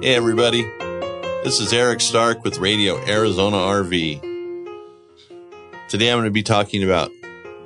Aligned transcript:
Hey, 0.00 0.14
everybody. 0.14 0.62
This 1.42 1.58
is 1.58 1.72
Eric 1.72 2.00
Stark 2.00 2.44
with 2.44 2.58
Radio 2.58 3.04
Arizona 3.08 3.56
RV. 3.56 4.20
Today 5.88 6.12
I'm 6.12 6.18
going 6.18 6.24
to 6.26 6.30
be 6.30 6.44
talking 6.44 6.84
about 6.84 7.10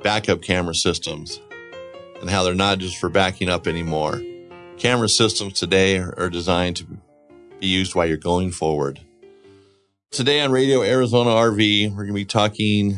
backup 0.01 0.41
camera 0.41 0.73
systems 0.73 1.39
and 2.19 2.31
how 2.31 2.41
they're 2.41 2.55
not 2.55 2.79
just 2.79 2.97
for 2.97 3.07
backing 3.07 3.49
up 3.49 3.67
anymore. 3.67 4.19
Camera 4.77 5.09
systems 5.09 5.59
today 5.59 5.99
are 5.99 6.27
designed 6.31 6.77
to 6.77 6.87
be 7.59 7.67
used 7.67 7.93
while 7.93 8.07
you're 8.07 8.17
going 8.17 8.49
forward. 8.49 9.01
Today 10.09 10.41
on 10.41 10.51
Radio 10.51 10.81
Arizona 10.81 11.29
RV, 11.29 11.91
we're 11.91 11.97
going 11.97 12.07
to 12.07 12.13
be 12.13 12.25
talking 12.25 12.97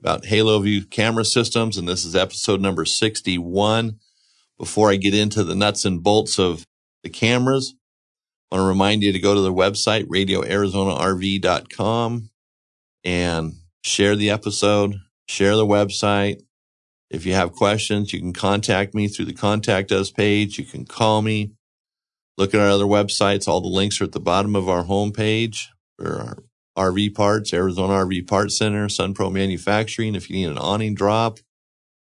about 0.00 0.26
Halo 0.26 0.58
View 0.58 0.84
camera 0.84 1.24
systems, 1.24 1.76
and 1.76 1.86
this 1.86 2.04
is 2.04 2.16
episode 2.16 2.60
number 2.60 2.84
61. 2.84 4.00
Before 4.58 4.90
I 4.90 4.96
get 4.96 5.14
into 5.14 5.44
the 5.44 5.54
nuts 5.54 5.84
and 5.84 6.02
bolts 6.02 6.40
of 6.40 6.66
the 7.04 7.08
cameras, 7.08 7.76
want 8.52 8.60
to 8.60 8.68
remind 8.68 9.02
you 9.02 9.12
to 9.12 9.18
go 9.18 9.34
to 9.34 9.40
the 9.40 9.52
website, 9.52 10.04
radioarizonarv.com, 10.08 12.30
and 13.02 13.54
share 13.82 14.14
the 14.14 14.28
episode, 14.28 14.96
share 15.26 15.56
the 15.56 15.64
website. 15.64 16.42
If 17.08 17.24
you 17.24 17.32
have 17.32 17.52
questions, 17.52 18.12
you 18.12 18.20
can 18.20 18.34
contact 18.34 18.94
me 18.94 19.08
through 19.08 19.24
the 19.24 19.32
contact 19.32 19.90
us 19.90 20.10
page. 20.10 20.58
You 20.58 20.66
can 20.66 20.84
call 20.84 21.22
me. 21.22 21.52
Look 22.36 22.52
at 22.52 22.60
our 22.60 22.68
other 22.68 22.84
websites. 22.84 23.48
All 23.48 23.62
the 23.62 23.68
links 23.68 24.02
are 24.02 24.04
at 24.04 24.12
the 24.12 24.20
bottom 24.20 24.54
of 24.54 24.68
our 24.68 24.84
homepage 24.84 25.68
for 25.98 26.36
our 26.76 26.90
RV 26.90 27.14
parts, 27.14 27.54
Arizona 27.54 27.94
RV 28.04 28.28
Parts 28.28 28.58
Center, 28.58 28.88
Sunpro 28.88 29.32
Manufacturing. 29.32 30.14
If 30.14 30.28
you 30.28 30.36
need 30.36 30.50
an 30.50 30.58
awning 30.58 30.94
drop, 30.94 31.38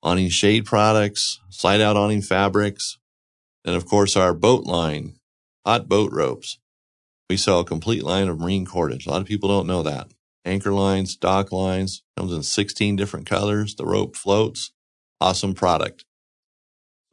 awning 0.03 0.29
shade 0.29 0.65
products, 0.65 1.39
slide 1.49 1.81
out 1.81 1.97
awning 1.97 2.21
fabrics, 2.21 2.99
and 3.65 3.75
of 3.75 3.87
course 3.87 4.15
our 4.15 4.35
boat 4.35 4.65
line, 4.65 5.16
hot 5.67 5.89
boat 5.89 6.13
ropes. 6.13 6.59
We 7.29 7.35
sell 7.35 7.59
a 7.59 7.65
complete 7.65 8.01
line 8.01 8.29
of 8.29 8.39
marine 8.39 8.65
cordage. 8.65 9.05
A 9.05 9.09
lot 9.09 9.19
of 9.19 9.27
people 9.27 9.49
don't 9.49 9.67
know 9.67 9.83
that. 9.83 10.07
Anchor 10.45 10.71
lines, 10.71 11.17
dock 11.17 11.51
lines, 11.51 12.03
comes 12.15 12.31
in 12.31 12.41
16 12.41 12.95
different 12.95 13.25
colors. 13.25 13.75
The 13.75 13.85
rope 13.85 14.15
floats. 14.15 14.71
Awesome 15.19 15.53
product. 15.53 16.05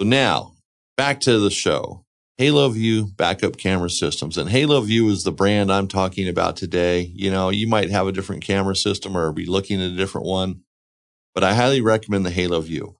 So 0.00 0.06
now 0.06 0.52
back 0.96 1.18
to 1.22 1.40
the 1.40 1.50
show. 1.50 2.04
Halo 2.38 2.68
View 2.68 3.08
backup 3.16 3.56
camera 3.56 3.90
systems. 3.90 4.38
And 4.38 4.48
Halo 4.48 4.80
View 4.82 5.08
is 5.08 5.24
the 5.24 5.32
brand 5.32 5.72
I'm 5.72 5.88
talking 5.88 6.28
about 6.28 6.56
today. 6.56 7.10
You 7.12 7.32
know, 7.32 7.50
you 7.50 7.66
might 7.66 7.90
have 7.90 8.06
a 8.06 8.12
different 8.12 8.44
camera 8.44 8.76
system 8.76 9.16
or 9.16 9.32
be 9.32 9.46
looking 9.46 9.82
at 9.82 9.90
a 9.90 9.96
different 9.96 10.28
one, 10.28 10.60
but 11.34 11.42
I 11.42 11.54
highly 11.54 11.80
recommend 11.80 12.24
the 12.24 12.30
Halo 12.30 12.60
View. 12.60 12.94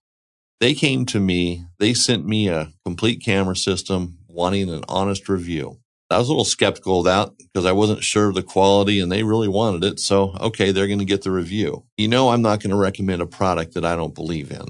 They 0.59 0.75
came 0.75 1.07
to 1.07 1.20
me, 1.20 1.64
they 1.79 1.95
sent 1.95 2.27
me 2.27 2.48
a 2.48 2.73
complete 2.84 3.23
camera 3.25 3.55
system 3.55 4.19
wanting 4.35 4.69
an 4.69 4.85
honest 4.89 5.29
review. 5.29 5.79
I 6.11 6.19
was 6.19 6.29
a 6.29 6.33
little 6.33 6.45
skeptical 6.45 7.01
of 7.01 7.07
that 7.07 7.31
because 7.39 7.65
I 7.65 7.73
wasn't 7.73 8.05
sure 8.05 8.29
of 8.29 8.35
the 8.35 8.43
quality 8.43 9.01
and 9.01 9.11
they 9.11 9.23
really 9.23 9.49
wanted 9.49 9.85
it. 9.85 9.99
So, 9.99 10.37
okay, 10.41 10.71
they're 10.71 10.87
going 10.87 10.99
to 10.99 11.05
get 11.05 11.23
the 11.23 11.31
review. 11.31 11.85
You 11.97 12.09
know, 12.09 12.29
I'm 12.29 12.43
not 12.43 12.61
going 12.61 12.71
to 12.71 12.77
recommend 12.77 13.23
a 13.23 13.27
product 13.27 13.75
that 13.75 13.85
I 13.85 13.97
don't 13.97 14.15
believe 14.15 14.51
in. 14.53 14.67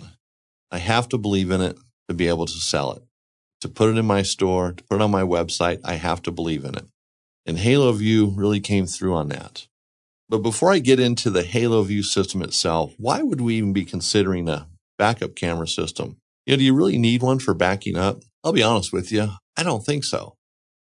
I 0.71 0.79
have 0.79 1.09
to 1.11 1.19
believe 1.19 1.51
in 1.51 1.61
it 1.61 1.77
to 2.09 2.15
be 2.15 2.29
able 2.29 2.47
to 2.47 2.53
sell 2.53 2.93
it 2.93 3.03
to 3.65 3.69
put 3.71 3.89
it 3.89 3.97
in 3.97 4.05
my 4.05 4.21
store, 4.21 4.73
to 4.73 4.85
put 4.85 4.97
it 4.97 5.01
on 5.01 5.11
my 5.11 5.23
website, 5.23 5.81
I 5.83 5.95
have 5.95 6.21
to 6.25 6.31
believe 6.31 6.67
in 6.67 6.75
it. 6.75 6.85
And 7.47 7.57
Halo 7.57 7.91
View 7.93 8.27
really 8.37 8.61
came 8.61 8.85
through 8.85 9.15
on 9.15 9.31
that. 9.31 9.69
But 10.29 10.43
before 10.43 10.71
I 10.71 10.81
get 10.81 11.01
into 11.01 11.31
the 11.31 11.45
Halo 11.45 11.83
View 11.83 12.03
system 12.03 12.43
itself, 12.43 12.93
why 12.99 13.23
would 13.23 13.41
we 13.41 13.55
even 13.55 13.73
be 13.73 13.87
considering 13.87 14.51
a 14.51 14.69
backup 14.99 15.35
camera 15.35 15.67
system? 15.67 16.19
You 16.45 16.53
know, 16.53 16.59
do 16.59 16.65
you 16.65 16.75
really 16.75 16.99
need 16.99 17.23
one 17.23 17.39
for 17.39 17.55
backing 17.55 17.97
up? 17.97 18.23
I'll 18.45 18.53
be 18.53 18.63
honest 18.63 18.93
with 18.93 19.11
you. 19.11 19.31
I 19.57 19.63
don't 19.63 19.85
think 19.85 20.05
so. 20.05 20.37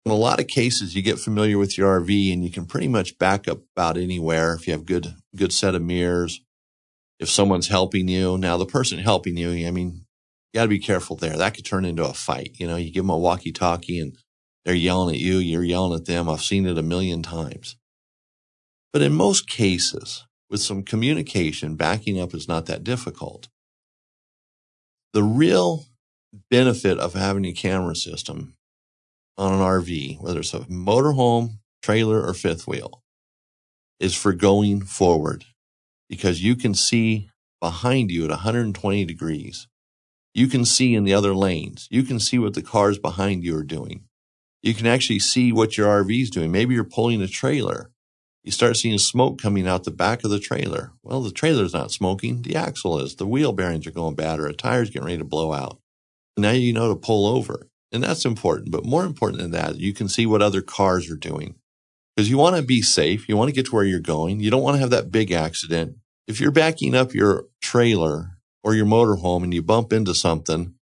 In 0.05 0.11
a 0.11 0.15
lot 0.15 0.39
of 0.39 0.47
cases, 0.47 0.95
you 0.95 1.01
get 1.01 1.19
familiar 1.19 1.57
with 1.57 1.77
your 1.77 1.99
RV 1.99 2.31
and 2.31 2.43
you 2.43 2.49
can 2.49 2.65
pretty 2.65 2.87
much 2.87 3.17
back 3.17 3.47
up 3.47 3.59
about 3.75 3.97
anywhere 3.97 4.53
if 4.53 4.65
you 4.65 4.73
have 4.73 4.85
good, 4.85 5.15
good 5.35 5.51
set 5.51 5.75
of 5.75 5.81
mirrors. 5.81 6.41
If 7.19 7.29
someone's 7.29 7.67
helping 7.67 8.07
you, 8.07 8.37
now 8.37 8.57
the 8.57 8.65
person 8.65 8.99
helping 8.99 9.37
you, 9.37 9.67
I 9.67 9.71
mean, 9.71 10.05
you 10.53 10.59
got 10.59 10.63
to 10.63 10.69
be 10.69 10.79
careful 10.79 11.15
there. 11.15 11.35
That 11.35 11.55
could 11.55 11.65
turn 11.65 11.83
into 11.83 12.05
a 12.05 12.13
fight. 12.13 12.51
You 12.53 12.67
know, 12.67 12.77
you 12.77 12.91
give 12.91 13.03
them 13.03 13.09
a 13.09 13.17
walkie 13.17 13.51
talkie 13.51 13.99
and 13.99 14.15
they're 14.63 14.75
yelling 14.75 15.15
at 15.15 15.21
you, 15.21 15.37
you're 15.37 15.63
yelling 15.63 15.97
at 15.99 16.05
them. 16.05 16.29
I've 16.29 16.41
seen 16.41 16.65
it 16.65 16.77
a 16.77 16.83
million 16.83 17.21
times. 17.23 17.75
But 18.93 19.01
in 19.01 19.13
most 19.13 19.47
cases, 19.49 20.25
with 20.49 20.61
some 20.61 20.83
communication, 20.83 21.75
backing 21.75 22.19
up 22.19 22.33
is 22.33 22.47
not 22.47 22.65
that 22.67 22.83
difficult. 22.83 23.49
The 25.13 25.23
real 25.23 25.85
benefit 26.49 26.97
of 26.99 27.13
having 27.13 27.45
a 27.45 27.53
camera 27.53 27.95
system 27.95 28.55
on 29.37 29.53
an 29.53 29.59
RV, 29.59 30.21
whether 30.21 30.39
it's 30.39 30.53
a 30.53 30.61
motorhome, 30.61 31.59
trailer, 31.81 32.25
or 32.25 32.33
fifth 32.33 32.67
wheel, 32.67 33.01
is 33.99 34.15
for 34.15 34.33
going 34.33 34.81
forward 34.81 35.45
because 36.09 36.43
you 36.43 36.55
can 36.55 36.73
see 36.73 37.29
behind 37.59 38.11
you 38.11 38.23
at 38.23 38.29
120 38.29 39.05
degrees. 39.05 39.67
You 40.33 40.47
can 40.47 40.65
see 40.65 40.93
in 40.93 41.03
the 41.03 41.13
other 41.13 41.33
lanes. 41.33 41.87
You 41.89 42.03
can 42.03 42.19
see 42.19 42.37
what 42.37 42.53
the 42.53 42.61
cars 42.61 42.99
behind 42.99 43.43
you 43.43 43.57
are 43.57 43.63
doing. 43.63 44.03
You 44.61 44.73
can 44.73 44.85
actually 44.85 45.19
see 45.19 45.51
what 45.51 45.77
your 45.77 45.87
RV 45.87 46.21
is 46.21 46.29
doing. 46.29 46.51
Maybe 46.51 46.75
you're 46.75 46.83
pulling 46.83 47.21
a 47.21 47.27
trailer. 47.27 47.91
You 48.43 48.51
start 48.51 48.77
seeing 48.77 48.97
smoke 48.97 49.41
coming 49.41 49.67
out 49.67 49.83
the 49.83 49.91
back 49.91 50.23
of 50.23 50.29
the 50.29 50.39
trailer. 50.39 50.91
Well, 51.03 51.21
the 51.21 51.31
trailer's 51.31 51.73
not 51.73 51.91
smoking. 51.91 52.43
The 52.43 52.55
axle 52.55 52.99
is. 52.99 53.15
The 53.15 53.27
wheel 53.27 53.51
bearings 53.51 53.87
are 53.87 53.91
going 53.91 54.15
bad 54.15 54.39
or 54.39 54.47
a 54.47 54.53
tire's 54.53 54.89
getting 54.89 55.05
ready 55.05 55.17
to 55.17 55.23
blow 55.23 55.53
out. 55.53 55.79
Now 56.37 56.51
you 56.51 56.73
know 56.73 56.89
to 56.89 56.99
pull 56.99 57.25
over. 57.25 57.67
And 57.91 58.03
that's 58.03 58.25
important. 58.25 58.71
But 58.71 58.85
more 58.85 59.05
important 59.05 59.41
than 59.41 59.51
that, 59.51 59.79
you 59.79 59.93
can 59.93 60.07
see 60.07 60.25
what 60.25 60.41
other 60.41 60.61
cars 60.61 61.09
are 61.09 61.15
doing. 61.15 61.55
Because 62.15 62.29
you 62.29 62.37
want 62.37 62.55
to 62.55 62.61
be 62.61 62.81
safe. 62.81 63.29
You 63.29 63.37
want 63.37 63.49
to 63.49 63.55
get 63.55 63.67
to 63.67 63.75
where 63.75 63.85
you're 63.85 63.99
going. 63.99 64.39
You 64.39 64.51
don't 64.51 64.63
want 64.63 64.75
to 64.75 64.81
have 64.81 64.89
that 64.89 65.11
big 65.11 65.31
accident. 65.31 65.97
If 66.27 66.41
you're 66.41 66.51
backing 66.51 66.95
up 66.95 67.13
your 67.13 67.45
trailer 67.61 68.37
or 68.63 68.73
your 68.73 68.85
motorhome 68.85 69.43
and 69.43 69.53
you 69.53 69.61
bump 69.61 69.93
into 69.93 70.13
something, 70.13 70.73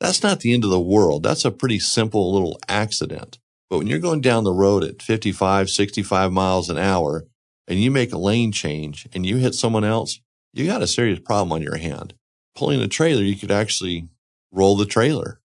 that's 0.00 0.22
not 0.22 0.40
the 0.40 0.52
end 0.52 0.64
of 0.64 0.70
the 0.70 0.80
world. 0.80 1.22
That's 1.22 1.44
a 1.44 1.50
pretty 1.50 1.78
simple 1.78 2.32
little 2.32 2.58
accident. 2.68 3.38
But 3.68 3.78
when 3.78 3.86
you're 3.86 3.98
going 3.98 4.22
down 4.22 4.44
the 4.44 4.52
road 4.52 4.82
at 4.82 5.02
55, 5.02 5.70
65 5.70 6.32
miles 6.32 6.70
an 6.70 6.78
hour 6.78 7.26
and 7.68 7.78
you 7.78 7.90
make 7.90 8.12
a 8.12 8.18
lane 8.18 8.50
change 8.50 9.06
and 9.12 9.24
you 9.24 9.36
hit 9.36 9.54
someone 9.54 9.84
else, 9.84 10.20
you 10.52 10.66
got 10.66 10.82
a 10.82 10.88
serious 10.88 11.20
problem 11.20 11.52
on 11.52 11.62
your 11.62 11.76
hand. 11.76 12.14
Pulling 12.56 12.80
a 12.80 12.88
trailer, 12.88 13.22
you 13.22 13.36
could 13.36 13.52
actually 13.52 14.08
roll 14.52 14.76
the 14.76 14.86
trailer. 14.86 15.40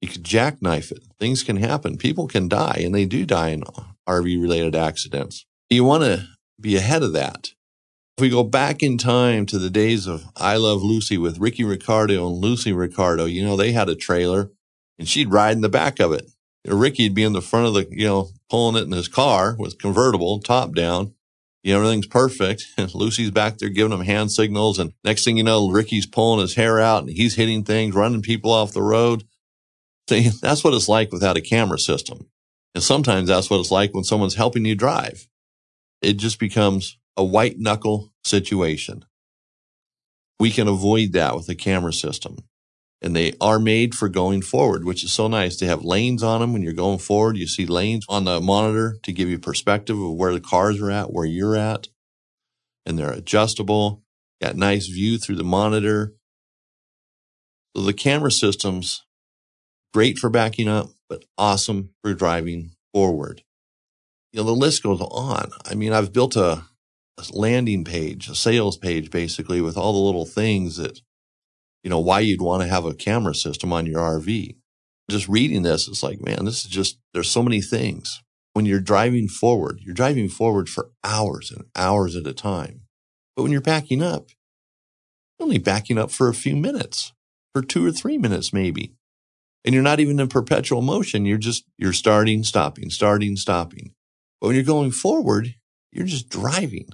You 0.00 0.08
could 0.08 0.24
jackknife 0.24 0.92
it. 0.92 1.04
Things 1.18 1.42
can 1.42 1.56
happen. 1.56 1.96
People 1.96 2.28
can 2.28 2.48
die 2.48 2.80
and 2.84 2.94
they 2.94 3.06
do 3.06 3.24
die 3.24 3.50
in 3.50 3.62
RV 4.06 4.40
related 4.40 4.76
accidents. 4.76 5.46
You 5.70 5.84
want 5.84 6.04
to 6.04 6.28
be 6.60 6.76
ahead 6.76 7.02
of 7.02 7.12
that. 7.14 7.48
If 8.16 8.22
we 8.22 8.30
go 8.30 8.44
back 8.44 8.82
in 8.82 8.98
time 8.98 9.44
to 9.46 9.58
the 9.58 9.68
days 9.68 10.06
of 10.06 10.24
I 10.36 10.56
Love 10.56 10.82
Lucy 10.82 11.18
with 11.18 11.38
Ricky 11.38 11.64
Ricardo 11.64 12.26
and 12.26 12.36
Lucy 12.36 12.72
Ricardo, 12.72 13.24
you 13.26 13.44
know, 13.44 13.56
they 13.56 13.72
had 13.72 13.88
a 13.88 13.94
trailer 13.94 14.50
and 14.98 15.08
she'd 15.08 15.32
ride 15.32 15.52
in 15.52 15.60
the 15.60 15.68
back 15.68 16.00
of 16.00 16.12
it. 16.12 16.30
Ricky'd 16.66 17.14
be 17.14 17.24
in 17.24 17.32
the 17.32 17.42
front 17.42 17.66
of 17.66 17.74
the, 17.74 17.86
you 17.90 18.06
know, 18.06 18.30
pulling 18.48 18.80
it 18.80 18.86
in 18.86 18.92
his 18.92 19.08
car 19.08 19.54
with 19.58 19.78
convertible, 19.78 20.40
top 20.40 20.74
down. 20.74 21.14
You 21.66 21.72
know, 21.72 21.80
everything's 21.80 22.06
perfect. 22.06 22.64
Lucy's 22.94 23.32
back 23.32 23.58
there 23.58 23.68
giving 23.68 23.90
him 23.90 24.04
hand 24.04 24.30
signals. 24.30 24.78
And 24.78 24.92
next 25.02 25.24
thing 25.24 25.36
you 25.36 25.42
know, 25.42 25.68
Ricky's 25.68 26.06
pulling 26.06 26.38
his 26.38 26.54
hair 26.54 26.78
out 26.78 27.02
and 27.02 27.10
he's 27.10 27.34
hitting 27.34 27.64
things, 27.64 27.92
running 27.92 28.22
people 28.22 28.52
off 28.52 28.72
the 28.72 28.84
road. 28.84 29.24
See, 30.08 30.28
that's 30.40 30.62
what 30.62 30.74
it's 30.74 30.88
like 30.88 31.10
without 31.10 31.36
a 31.36 31.40
camera 31.40 31.80
system. 31.80 32.30
And 32.76 32.84
sometimes 32.84 33.26
that's 33.26 33.50
what 33.50 33.58
it's 33.58 33.72
like 33.72 33.92
when 33.92 34.04
someone's 34.04 34.36
helping 34.36 34.64
you 34.64 34.76
drive. 34.76 35.26
It 36.02 36.18
just 36.18 36.38
becomes 36.38 36.98
a 37.16 37.24
white 37.24 37.58
knuckle 37.58 38.12
situation. 38.24 39.04
We 40.38 40.52
can 40.52 40.68
avoid 40.68 41.14
that 41.14 41.34
with 41.34 41.48
a 41.48 41.56
camera 41.56 41.92
system. 41.92 42.36
And 43.02 43.14
they 43.14 43.34
are 43.40 43.58
made 43.58 43.94
for 43.94 44.08
going 44.08 44.40
forward, 44.42 44.84
which 44.84 45.04
is 45.04 45.12
so 45.12 45.28
nice. 45.28 45.56
They 45.56 45.66
have 45.66 45.84
lanes 45.84 46.22
on 46.22 46.40
them 46.40 46.52
when 46.52 46.62
you're 46.62 46.72
going 46.72 46.98
forward. 46.98 47.36
You 47.36 47.46
see 47.46 47.66
lanes 47.66 48.06
on 48.08 48.24
the 48.24 48.40
monitor 48.40 48.96
to 49.02 49.12
give 49.12 49.28
you 49.28 49.38
perspective 49.38 50.00
of 50.00 50.14
where 50.14 50.32
the 50.32 50.40
cars 50.40 50.80
are 50.80 50.90
at, 50.90 51.12
where 51.12 51.26
you're 51.26 51.56
at. 51.56 51.88
And 52.86 52.98
they're 52.98 53.12
adjustable. 53.12 54.02
Got 54.40 54.56
nice 54.56 54.86
view 54.86 55.18
through 55.18 55.36
the 55.36 55.44
monitor. 55.44 56.14
So 57.76 57.82
the 57.82 57.92
camera 57.92 58.30
system's 58.30 59.04
great 59.92 60.18
for 60.18 60.30
backing 60.30 60.68
up, 60.68 60.88
but 61.08 61.24
awesome 61.36 61.90
for 62.02 62.14
driving 62.14 62.72
forward. 62.94 63.42
You 64.32 64.40
know, 64.40 64.46
the 64.46 64.52
list 64.52 64.82
goes 64.82 65.00
on. 65.00 65.50
I 65.64 65.74
mean, 65.74 65.92
I've 65.92 66.12
built 66.12 66.36
a 66.36 66.64
landing 67.30 67.84
page, 67.84 68.28
a 68.28 68.34
sales 68.34 68.76
page, 68.76 69.10
basically 69.10 69.60
with 69.60 69.76
all 69.76 69.92
the 69.92 69.98
little 69.98 70.26
things 70.26 70.76
that, 70.76 71.00
you 71.86 71.90
know, 71.90 72.00
why 72.00 72.18
you'd 72.18 72.42
want 72.42 72.64
to 72.64 72.68
have 72.68 72.84
a 72.84 72.92
camera 72.94 73.32
system 73.32 73.72
on 73.72 73.86
your 73.86 74.00
RV. 74.00 74.56
Just 75.08 75.28
reading 75.28 75.62
this, 75.62 75.86
it's 75.86 76.02
like, 76.02 76.20
man, 76.20 76.44
this 76.44 76.64
is 76.64 76.66
just, 76.68 76.98
there's 77.14 77.30
so 77.30 77.44
many 77.44 77.60
things. 77.60 78.24
When 78.54 78.66
you're 78.66 78.80
driving 78.80 79.28
forward, 79.28 79.78
you're 79.84 79.94
driving 79.94 80.28
forward 80.28 80.68
for 80.68 80.90
hours 81.04 81.52
and 81.52 81.66
hours 81.76 82.16
at 82.16 82.26
a 82.26 82.34
time. 82.34 82.80
But 83.36 83.44
when 83.44 83.52
you're 83.52 83.60
backing 83.60 84.02
up, 84.02 84.30
you're 85.38 85.44
only 85.46 85.58
backing 85.58 85.96
up 85.96 86.10
for 86.10 86.28
a 86.28 86.34
few 86.34 86.56
minutes, 86.56 87.12
for 87.54 87.62
two 87.62 87.86
or 87.86 87.92
three 87.92 88.18
minutes, 88.18 88.52
maybe. 88.52 88.96
and 89.64 89.74
you're 89.74 89.82
not 89.82 90.00
even 90.00 90.20
in 90.20 90.28
perpetual 90.28 90.80
motion. 90.80 91.26
You're 91.26 91.38
just, 91.38 91.64
you're 91.76 91.92
starting, 91.92 92.44
stopping, 92.44 92.90
starting, 92.90 93.36
stopping. 93.36 93.92
But 94.40 94.48
when 94.48 94.56
you're 94.56 94.64
going 94.64 94.92
forward, 94.92 95.54
you're 95.92 96.06
just 96.06 96.28
driving. 96.28 96.88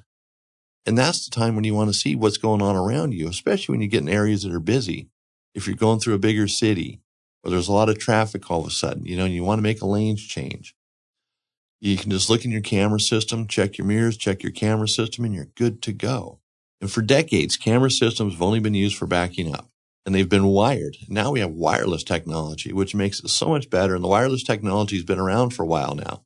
And 0.85 0.99
that's 0.99 1.25
the 1.25 1.31
time 1.31 1.55
when 1.55 1.65
you 1.65 1.75
want 1.75 1.91
to 1.91 1.99
see 1.99 2.17
what's 2.17 2.39
going 2.39 2.63
on 2.63 2.77
around 2.77 3.13
you, 3.13 3.29
especially 3.29 3.73
when 3.73 3.83
you 3.83 3.89
get 3.89 4.03
in 4.03 4.09
areas 4.09 4.43
that 4.43 4.53
are 4.53 4.61
busy. 4.61 5.09
If 5.55 5.67
you're 5.67 5.77
going 5.77 6.01
through 6.01 6.15
a 6.15 6.19
bigger 6.19 6.49
city 6.49 7.01
or 7.45 7.51
there's 7.51 7.69
a 7.69 7.73
lot 7.73 7.89
of 7.89 7.99
traffic 7.99 8.51
all 8.51 8.63
of 8.63 8.67
a 8.67 8.71
sudden, 8.71 9.05
you 9.05 9.17
know, 9.17 9.25
and 9.25 9.35
you 9.35 9.45
want 9.45 9.59
to 9.59 9.63
make 9.63 9.81
a 9.81 9.87
lane 9.87 10.17
change. 10.17 10.75
You 11.81 11.97
can 11.97 12.11
just 12.11 12.31
look 12.31 12.45
in 12.45 12.51
your 12.51 12.61
camera 12.61 13.01
system, 13.01 13.47
check 13.47 13.77
your 13.77 13.87
mirrors, 13.87 14.17
check 14.17 14.43
your 14.43 14.53
camera 14.53 14.89
system, 14.89 15.25
and 15.25 15.35
you're 15.35 15.49
good 15.57 15.83
to 15.83 15.93
go. 15.93 16.39
And 16.81 16.91
for 16.91 17.03
decades, 17.03 17.57
camera 17.57 17.91
systems 17.91 18.35
have 18.35 18.43
only 18.43 18.61
been 18.61 18.75
used 18.75 18.97
for 18.97 19.07
backing 19.07 19.55
up 19.55 19.69
and 20.05 20.15
they've 20.15 20.29
been 20.29 20.47
wired. 20.47 20.97
Now 21.09 21.31
we 21.31 21.41
have 21.41 21.53
wireless 21.53 22.03
technology, 22.03 22.73
which 22.73 22.95
makes 22.95 23.21
it 23.21 23.29
so 23.29 23.49
much 23.49 23.71
better. 23.71 23.95
And 23.95 24.03
the 24.03 24.09
wireless 24.09 24.43
technology 24.43 24.97
has 24.97 25.05
been 25.05 25.19
around 25.19 25.51
for 25.51 25.63
a 25.63 25.67
while 25.67 25.95
now. 25.95 26.25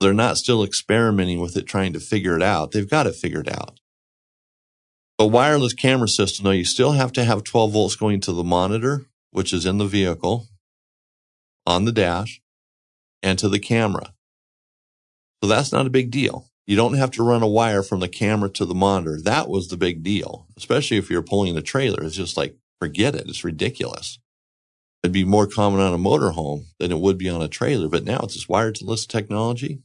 They're 0.00 0.14
not 0.14 0.38
still 0.38 0.64
experimenting 0.64 1.40
with 1.40 1.56
it, 1.56 1.66
trying 1.66 1.92
to 1.92 2.00
figure 2.00 2.34
it 2.34 2.42
out. 2.42 2.72
They've 2.72 2.88
got 2.88 3.06
it 3.06 3.14
figured 3.14 3.48
out. 3.48 3.78
A 5.18 5.26
wireless 5.26 5.74
camera 5.74 6.08
system, 6.08 6.44
though, 6.44 6.50
you 6.52 6.64
still 6.64 6.92
have 6.92 7.12
to 7.12 7.24
have 7.24 7.44
12 7.44 7.72
volts 7.72 7.96
going 7.96 8.20
to 8.22 8.32
the 8.32 8.42
monitor, 8.42 9.04
which 9.30 9.52
is 9.52 9.66
in 9.66 9.76
the 9.76 9.84
vehicle, 9.84 10.48
on 11.66 11.84
the 11.84 11.92
dash, 11.92 12.40
and 13.22 13.38
to 13.38 13.48
the 13.50 13.58
camera. 13.58 14.14
So 15.42 15.48
that's 15.48 15.72
not 15.72 15.86
a 15.86 15.90
big 15.90 16.10
deal. 16.10 16.46
You 16.66 16.76
don't 16.76 16.94
have 16.94 17.10
to 17.12 17.22
run 17.22 17.42
a 17.42 17.48
wire 17.48 17.82
from 17.82 18.00
the 18.00 18.08
camera 18.08 18.48
to 18.50 18.64
the 18.64 18.74
monitor. 18.74 19.20
That 19.20 19.50
was 19.50 19.68
the 19.68 19.76
big 19.76 20.02
deal, 20.02 20.46
especially 20.56 20.96
if 20.96 21.10
you're 21.10 21.20
pulling 21.20 21.56
a 21.56 21.62
trailer. 21.62 22.02
It's 22.02 22.16
just 22.16 22.38
like, 22.38 22.56
forget 22.80 23.14
it. 23.14 23.28
It's 23.28 23.44
ridiculous. 23.44 24.18
It'd 25.02 25.12
be 25.12 25.24
more 25.24 25.46
common 25.46 25.80
on 25.80 25.92
a 25.92 25.98
motorhome 25.98 26.66
than 26.78 26.92
it 26.92 26.98
would 26.98 27.18
be 27.18 27.28
on 27.28 27.42
a 27.42 27.48
trailer, 27.48 27.88
but 27.88 28.04
now 28.04 28.20
it's 28.22 28.34
this 28.34 28.48
wireless 28.48 29.04
technology. 29.04 29.82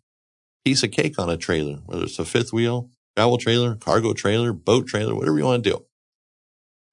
Piece 0.66 0.84
of 0.84 0.92
cake 0.92 1.20
on 1.20 1.30
a 1.30 1.38
trailer, 1.38 1.76
whether 1.86 2.04
it's 2.04 2.20
a 2.20 2.26
fifth 2.26 2.52
wheel, 2.52 2.90
travel 3.16 3.38
trailer, 3.38 3.76
cargo 3.76 4.14
trailer, 4.14 4.52
boat 4.52 4.88
trailer, 4.88 5.16
whatever 5.16 5.38
you 5.38 5.46
want 5.46 5.64
to 5.64 5.70
do. 5.70 5.86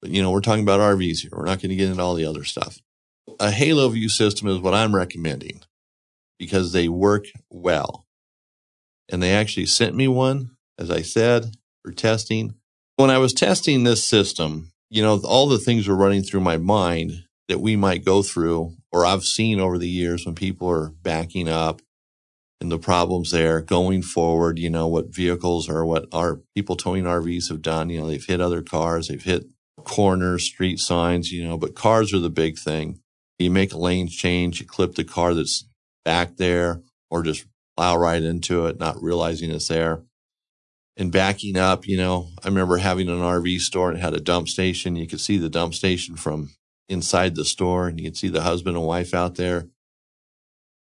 But 0.01 0.11
you 0.11 0.21
know, 0.21 0.31
we're 0.31 0.41
talking 0.41 0.63
about 0.63 0.79
RVs 0.79 1.21
here. 1.21 1.31
We're 1.33 1.45
not 1.45 1.61
going 1.61 1.69
to 1.69 1.75
get 1.75 1.89
into 1.89 2.01
all 2.01 2.13
the 2.13 2.25
other 2.25 2.43
stuff. 2.43 2.77
A 3.39 3.51
halo 3.51 3.89
view 3.89 4.09
system 4.09 4.47
is 4.47 4.59
what 4.59 4.73
I'm 4.73 4.95
recommending 4.95 5.61
because 6.37 6.71
they 6.71 6.87
work 6.87 7.25
well. 7.49 8.05
And 9.09 9.23
they 9.23 9.33
actually 9.33 9.65
sent 9.65 9.95
me 9.95 10.07
one, 10.07 10.51
as 10.77 10.91
I 10.91 11.01
said, 11.01 11.55
for 11.83 11.91
testing. 11.91 12.55
When 12.97 13.09
I 13.09 13.17
was 13.17 13.33
testing 13.33 13.83
this 13.83 14.03
system, 14.03 14.71
you 14.89 15.01
know, 15.01 15.19
all 15.23 15.47
the 15.47 15.57
things 15.57 15.87
were 15.87 15.95
running 15.95 16.21
through 16.21 16.41
my 16.41 16.57
mind 16.57 17.13
that 17.47 17.59
we 17.59 17.75
might 17.75 18.05
go 18.05 18.21
through 18.21 18.75
or 18.91 19.05
I've 19.05 19.23
seen 19.23 19.59
over 19.59 19.77
the 19.77 19.89
years 19.89 20.25
when 20.25 20.35
people 20.35 20.69
are 20.69 20.89
backing 20.89 21.47
up 21.47 21.81
and 22.63 22.71
the 22.71 22.79
problems 22.79 23.31
there 23.31 23.61
going 23.61 24.01
forward, 24.01 24.57
you 24.57 24.69
know, 24.69 24.87
what 24.87 25.13
vehicles 25.13 25.69
or 25.69 25.85
what 25.85 26.05
our 26.13 26.39
people 26.55 26.77
towing 26.77 27.03
RVs 27.03 27.49
have 27.49 27.61
done. 27.61 27.89
You 27.89 28.01
know, 28.01 28.07
they've 28.07 28.25
hit 28.25 28.41
other 28.41 28.61
cars, 28.61 29.09
they've 29.09 29.21
hit 29.21 29.45
corners, 29.83 30.45
street 30.45 30.79
signs, 30.79 31.31
you 31.31 31.45
know, 31.45 31.57
but 31.57 31.75
cars 31.75 32.13
are 32.13 32.19
the 32.19 32.29
big 32.29 32.57
thing. 32.57 32.99
You 33.37 33.51
make 33.51 33.73
a 33.73 33.77
lane 33.77 34.07
change, 34.07 34.61
you 34.61 34.65
clip 34.65 34.95
the 34.95 35.03
car 35.03 35.33
that's 35.33 35.67
back 36.05 36.37
there 36.37 36.81
or 37.11 37.21
just 37.21 37.45
plow 37.75 37.97
right 37.97 38.23
into 38.23 38.65
it, 38.67 38.79
not 38.79 39.01
realizing 39.03 39.51
it's 39.51 39.67
there. 39.67 40.03
And 40.95 41.11
backing 41.11 41.57
up, 41.57 41.85
you 41.85 41.97
know, 41.97 42.29
I 42.43 42.47
remember 42.47 42.77
having 42.77 43.09
an 43.09 43.19
RV 43.19 43.59
store 43.59 43.91
and 43.91 43.99
had 43.99 44.13
a 44.13 44.21
dump 44.21 44.47
station. 44.47 44.95
You 44.95 45.07
could 45.07 45.19
see 45.19 45.37
the 45.37 45.49
dump 45.49 45.73
station 45.73 46.15
from 46.15 46.51
inside 46.87 47.35
the 47.35 47.45
store 47.45 47.87
and 47.87 47.99
you 47.99 48.05
could 48.05 48.17
see 48.17 48.29
the 48.29 48.43
husband 48.43 48.77
and 48.77 48.85
wife 48.85 49.13
out 49.13 49.35
there. 49.35 49.67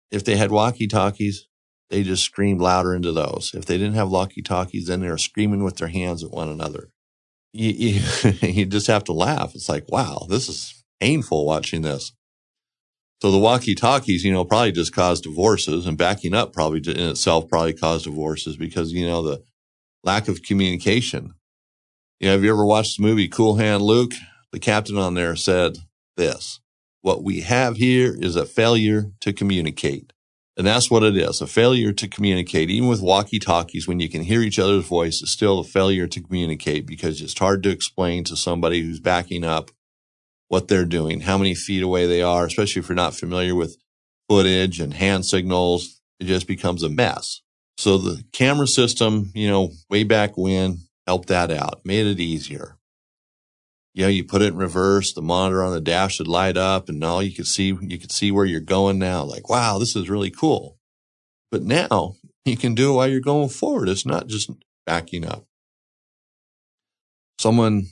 If 0.09 0.23
they 0.23 0.38
had 0.38 0.50
walkie 0.50 0.88
talkies, 0.88 1.46
they 1.89 2.04
just 2.04 2.24
screamed 2.24 2.62
louder 2.62 2.94
into 2.94 3.12
those. 3.12 3.51
If 3.54 3.66
they 3.66 3.78
didn't 3.78 3.95
have 3.95 4.10
walkie 4.10 4.42
talkies, 4.42 4.88
then 4.88 5.01
they 5.01 5.10
were 5.10 5.18
screaming 5.18 5.63
with 5.63 5.78
their 5.78 5.88
hands 5.88 6.24
at 6.24 6.31
one 6.31 6.50
another. 6.50 6.89
You, 7.54 7.72
you, 7.72 8.31
you 8.42 8.66
just 8.66 8.88
have 8.88 9.06
to 9.06 9.13
laugh. 9.13 9.56
It's 9.56 9.69
like, 9.69 9.86
wow, 9.89 10.25
this 10.30 10.50
is 10.50 10.84
painful 11.00 11.45
watching 11.45 11.81
this. 11.81 12.13
So 13.22 13.31
the 13.31 13.39
walkie 13.39 13.74
talkies, 13.74 14.24
you 14.24 14.31
know, 14.31 14.45
probably 14.45 14.72
just 14.72 14.94
caused 14.94 15.24
divorces 15.24 15.88
and 15.88 15.98
backing 15.98 16.36
up 16.36 16.54
probably 16.54 16.80
in 16.80 17.10
itself 17.10 17.48
probably 17.48 17.74
caused 17.74 18.06
divorces 18.06 18.57
because, 18.57 18.92
you 18.92 19.07
know, 19.07 19.24
the 19.24 19.44
lack 20.04 20.28
of 20.28 20.44
communication. 20.44 21.33
You 22.19 22.28
know, 22.28 22.33
have 22.33 22.44
you 22.44 22.51
ever 22.51 22.66
watched 22.66 22.98
the 22.98 23.04
movie 23.04 23.28
Cool 23.28 23.56
Hand 23.56 23.81
Luke? 23.81 24.12
The 24.51 24.60
captain 24.60 24.98
on 24.98 25.16
there 25.16 25.36
said 25.36 25.78
this, 26.16 26.60
what 27.01 27.24
we 27.24 27.42
have 27.42 27.78
here 27.78 28.16
is 28.18 28.36
a 28.36 28.45
failure 28.45 29.12
to 29.22 29.33
communicate. 29.33 30.13
And 30.57 30.65
that's 30.65 30.89
what 30.89 31.04
it 31.04 31.15
is. 31.15 31.39
A 31.39 31.45
failure 31.48 31.94
to 31.94 32.07
communicate, 32.07 32.71
even 32.71 32.89
with 32.89 33.00
walkie 33.00 33.38
talkies, 33.38 33.88
when 33.88 34.00
you 34.00 34.09
can 34.09 34.24
hear 34.24 34.42
each 34.42 34.57
other's 34.57 34.88
voice, 34.88 35.21
is 35.21 35.30
still 35.30 35.59
a 35.59 35.63
failure 35.63 36.07
to 36.07 36.21
communicate 36.21 36.88
because 36.88 37.21
it's 37.21 37.38
hard 37.38 37.62
to 37.63 37.69
explain 37.69 38.24
to 38.24 38.36
somebody 38.36 38.81
who's 38.81 39.00
backing 39.00 39.44
up 39.44 39.69
what 40.48 40.68
they're 40.68 40.86
doing, 40.86 41.21
how 41.21 41.38
many 41.38 41.54
feet 41.54 41.83
away 41.83 42.07
they 42.07 42.24
are, 42.24 42.45
especially 42.45 42.80
if 42.80 42.89
you're 42.89 42.95
not 42.95 43.13
familiar 43.13 43.54
with 43.54 43.77
footage 44.27 44.80
and 44.80 44.95
hand 44.95 45.25
signals. 45.25 46.01
It 46.19 46.25
just 46.25 46.48
becomes 46.48 46.81
a 46.81 46.89
mess. 46.89 47.42
So 47.77 48.00
the 48.00 48.24
camera 48.33 48.65
system, 48.65 49.31
you 49.36 49.48
know, 49.48 49.69
way 49.92 50.04
back 50.04 50.36
when 50.36 50.80
helped 51.06 51.27
that 51.27 51.51
out, 51.51 51.81
made 51.86 52.07
it 52.07 52.19
easier 52.19 52.76
you 53.97 54.03
know, 54.03 54.09
you 54.09 54.23
put 54.23 54.44
it 54.44 54.49
in 54.49 54.57
reverse, 54.57 55.11
the 55.11 55.23
monitor 55.23 55.63
on 55.63 55.73
the 55.73 55.81
dash 55.81 56.19
would 56.19 56.27
light 56.27 56.55
up 56.55 56.88
and 56.88 57.03
all 57.03 57.23
you 57.23 57.33
could 57.33 57.47
see, 57.47 57.75
you 57.81 57.97
could 57.97 58.11
see 58.11 58.29
where 58.29 58.45
you're 58.45 58.59
going 58.59 58.99
now. 58.99 59.23
Like, 59.23 59.49
wow, 59.49 59.79
this 59.79 59.95
is 59.95 60.07
really 60.07 60.29
cool. 60.29 60.77
But 61.49 61.63
now 61.63 62.13
you 62.45 62.57
can 62.57 62.75
do 62.75 62.91
it 62.91 62.95
while 62.95 63.07
you're 63.07 63.19
going 63.21 63.49
forward. 63.49 63.89
It's 63.89 64.05
not 64.05 64.27
just 64.27 64.51
backing 64.85 65.25
up. 65.25 65.45
Someone 67.39 67.88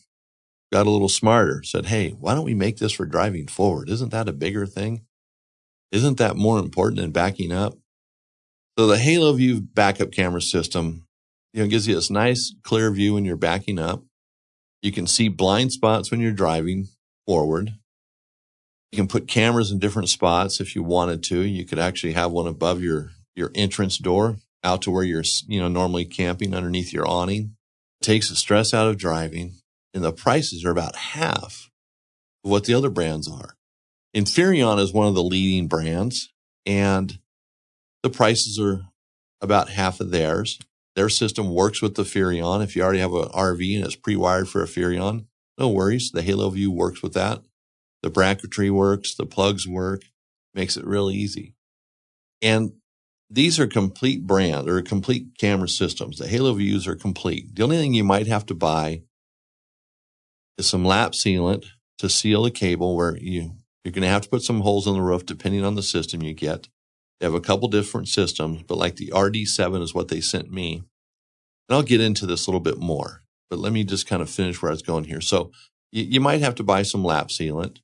got 0.71 0.85
a 0.85 0.91
little 0.91 1.09
smarter, 1.09 1.63
said, 1.63 1.87
Hey, 1.87 2.11
why 2.11 2.35
don't 2.35 2.45
we 2.45 2.53
make 2.53 2.77
this 2.77 2.91
for 2.91 3.07
driving 3.07 3.47
forward? 3.47 3.89
Isn't 3.89 4.11
that 4.11 4.29
a 4.29 4.33
bigger 4.33 4.67
thing? 4.67 5.05
Isn't 5.91 6.19
that 6.19 6.35
more 6.35 6.59
important 6.59 7.01
than 7.01 7.09
backing 7.09 7.51
up? 7.51 7.79
So 8.77 8.85
the 8.85 8.99
Halo 8.99 9.33
View 9.33 9.59
backup 9.59 10.11
camera 10.11 10.41
system, 10.41 11.07
you 11.51 11.63
know, 11.63 11.67
gives 11.67 11.87
you 11.87 11.95
this 11.95 12.11
nice 12.11 12.53
clear 12.61 12.91
view 12.91 13.15
when 13.15 13.25
you're 13.25 13.37
backing 13.37 13.79
up. 13.79 14.03
You 14.85 14.91
can 14.91 15.07
see 15.07 15.29
blind 15.29 15.71
spots 15.71 16.11
when 16.11 16.19
you're 16.19 16.31
driving 16.31 16.89
forward. 17.25 17.73
You 18.91 18.97
can 18.97 19.07
put 19.07 19.27
cameras 19.27 19.71
in 19.71 19.79
different 19.79 20.09
spots 20.09 20.59
if 20.61 20.75
you 20.75 20.83
wanted 20.83 21.23
to. 21.23 21.39
You 21.39 21.65
could 21.65 21.79
actually 21.79 22.13
have 22.13 22.31
one 22.31 22.45
above 22.45 22.83
your, 22.83 23.09
your 23.35 23.49
entrance 23.55 23.97
door 23.97 24.37
out 24.63 24.83
to 24.83 24.91
where 24.91 25.03
you're, 25.03 25.23
you 25.47 25.59
know, 25.59 25.69
normally 25.69 26.05
camping 26.05 26.53
underneath 26.53 26.93
your 26.93 27.07
awning. 27.07 27.55
It 27.99 28.05
takes 28.05 28.29
the 28.29 28.35
stress 28.35 28.75
out 28.75 28.87
of 28.87 28.99
driving 28.99 29.53
and 29.95 30.03
the 30.03 30.13
prices 30.13 30.63
are 30.63 30.69
about 30.69 30.95
half 30.95 31.71
of 32.43 32.51
what 32.51 32.65
the 32.65 32.75
other 32.75 32.91
brands 32.91 33.27
are. 33.27 33.55
Inferion 34.15 34.77
is 34.77 34.93
one 34.93 35.07
of 35.07 35.15
the 35.15 35.23
leading 35.23 35.67
brands 35.67 36.31
and 36.63 37.17
the 38.03 38.11
prices 38.11 38.59
are 38.59 38.83
about 39.41 39.69
half 39.69 39.99
of 39.99 40.11
theirs. 40.11 40.59
Their 40.95 41.09
system 41.09 41.53
works 41.53 41.81
with 41.81 41.95
the 41.95 42.03
Furrion. 42.03 42.63
If 42.63 42.75
you 42.75 42.81
already 42.81 42.99
have 42.99 43.13
an 43.13 43.29
RV 43.29 43.75
and 43.75 43.85
it's 43.85 43.95
pre-wired 43.95 44.47
for 44.47 44.63
a 44.63 44.67
Furrion, 44.67 45.25
no 45.57 45.69
worries. 45.69 46.11
The 46.11 46.21
Halo 46.21 46.49
View 46.49 46.71
works 46.71 47.01
with 47.01 47.13
that. 47.13 47.41
The 48.01 48.09
bracketry 48.09 48.71
works. 48.71 49.15
The 49.15 49.25
plugs 49.25 49.67
work. 49.67 50.03
Makes 50.53 50.77
it 50.77 50.85
really 50.85 51.15
easy. 51.15 51.53
And 52.41 52.73
these 53.29 53.59
are 53.59 53.67
complete 53.67 54.25
brand 54.25 54.69
or 54.69 54.81
complete 54.81 55.37
camera 55.37 55.67
systems. 55.67 56.19
The 56.19 56.27
Halo 56.27 56.53
Views 56.53 56.87
are 56.87 56.95
complete. 56.95 57.55
The 57.55 57.63
only 57.63 57.77
thing 57.77 57.93
you 57.93 58.03
might 58.03 58.27
have 58.27 58.45
to 58.45 58.53
buy 58.53 59.01
is 60.57 60.67
some 60.67 60.85
lap 60.85 61.11
sealant 61.11 61.65
to 61.97 62.09
seal 62.09 62.43
the 62.43 62.51
cable 62.51 62.95
where 62.95 63.17
you, 63.17 63.55
you're 63.83 63.91
going 63.91 64.03
to 64.03 64.07
have 64.07 64.21
to 64.21 64.29
put 64.29 64.43
some 64.43 64.61
holes 64.61 64.87
in 64.87 64.93
the 64.93 65.01
roof 65.01 65.25
depending 65.25 65.65
on 65.65 65.75
the 65.75 65.83
system 65.83 66.21
you 66.21 66.33
get. 66.33 66.69
They 67.19 67.25
have 67.25 67.33
a 67.33 67.41
couple 67.41 67.67
different 67.67 68.07
systems, 68.07 68.63
but 68.63 68.77
like 68.77 68.95
the 68.97 69.07
RD7 69.07 69.81
is 69.81 69.93
what 69.93 70.09
they 70.09 70.21
sent 70.21 70.51
me. 70.51 70.83
And 71.67 71.75
I'll 71.75 71.83
get 71.83 72.01
into 72.01 72.25
this 72.25 72.45
a 72.45 72.49
little 72.49 72.59
bit 72.59 72.77
more, 72.77 73.23
but 73.49 73.59
let 73.59 73.71
me 73.71 73.83
just 73.83 74.07
kind 74.07 74.21
of 74.21 74.29
finish 74.29 74.61
where 74.61 74.71
I 74.71 74.73
was 74.73 74.81
going 74.81 75.05
here. 75.05 75.21
So 75.21 75.51
you, 75.91 76.03
you 76.03 76.19
might 76.19 76.41
have 76.41 76.55
to 76.55 76.63
buy 76.63 76.83
some 76.83 77.03
lap 77.03 77.29
sealant 77.29 77.77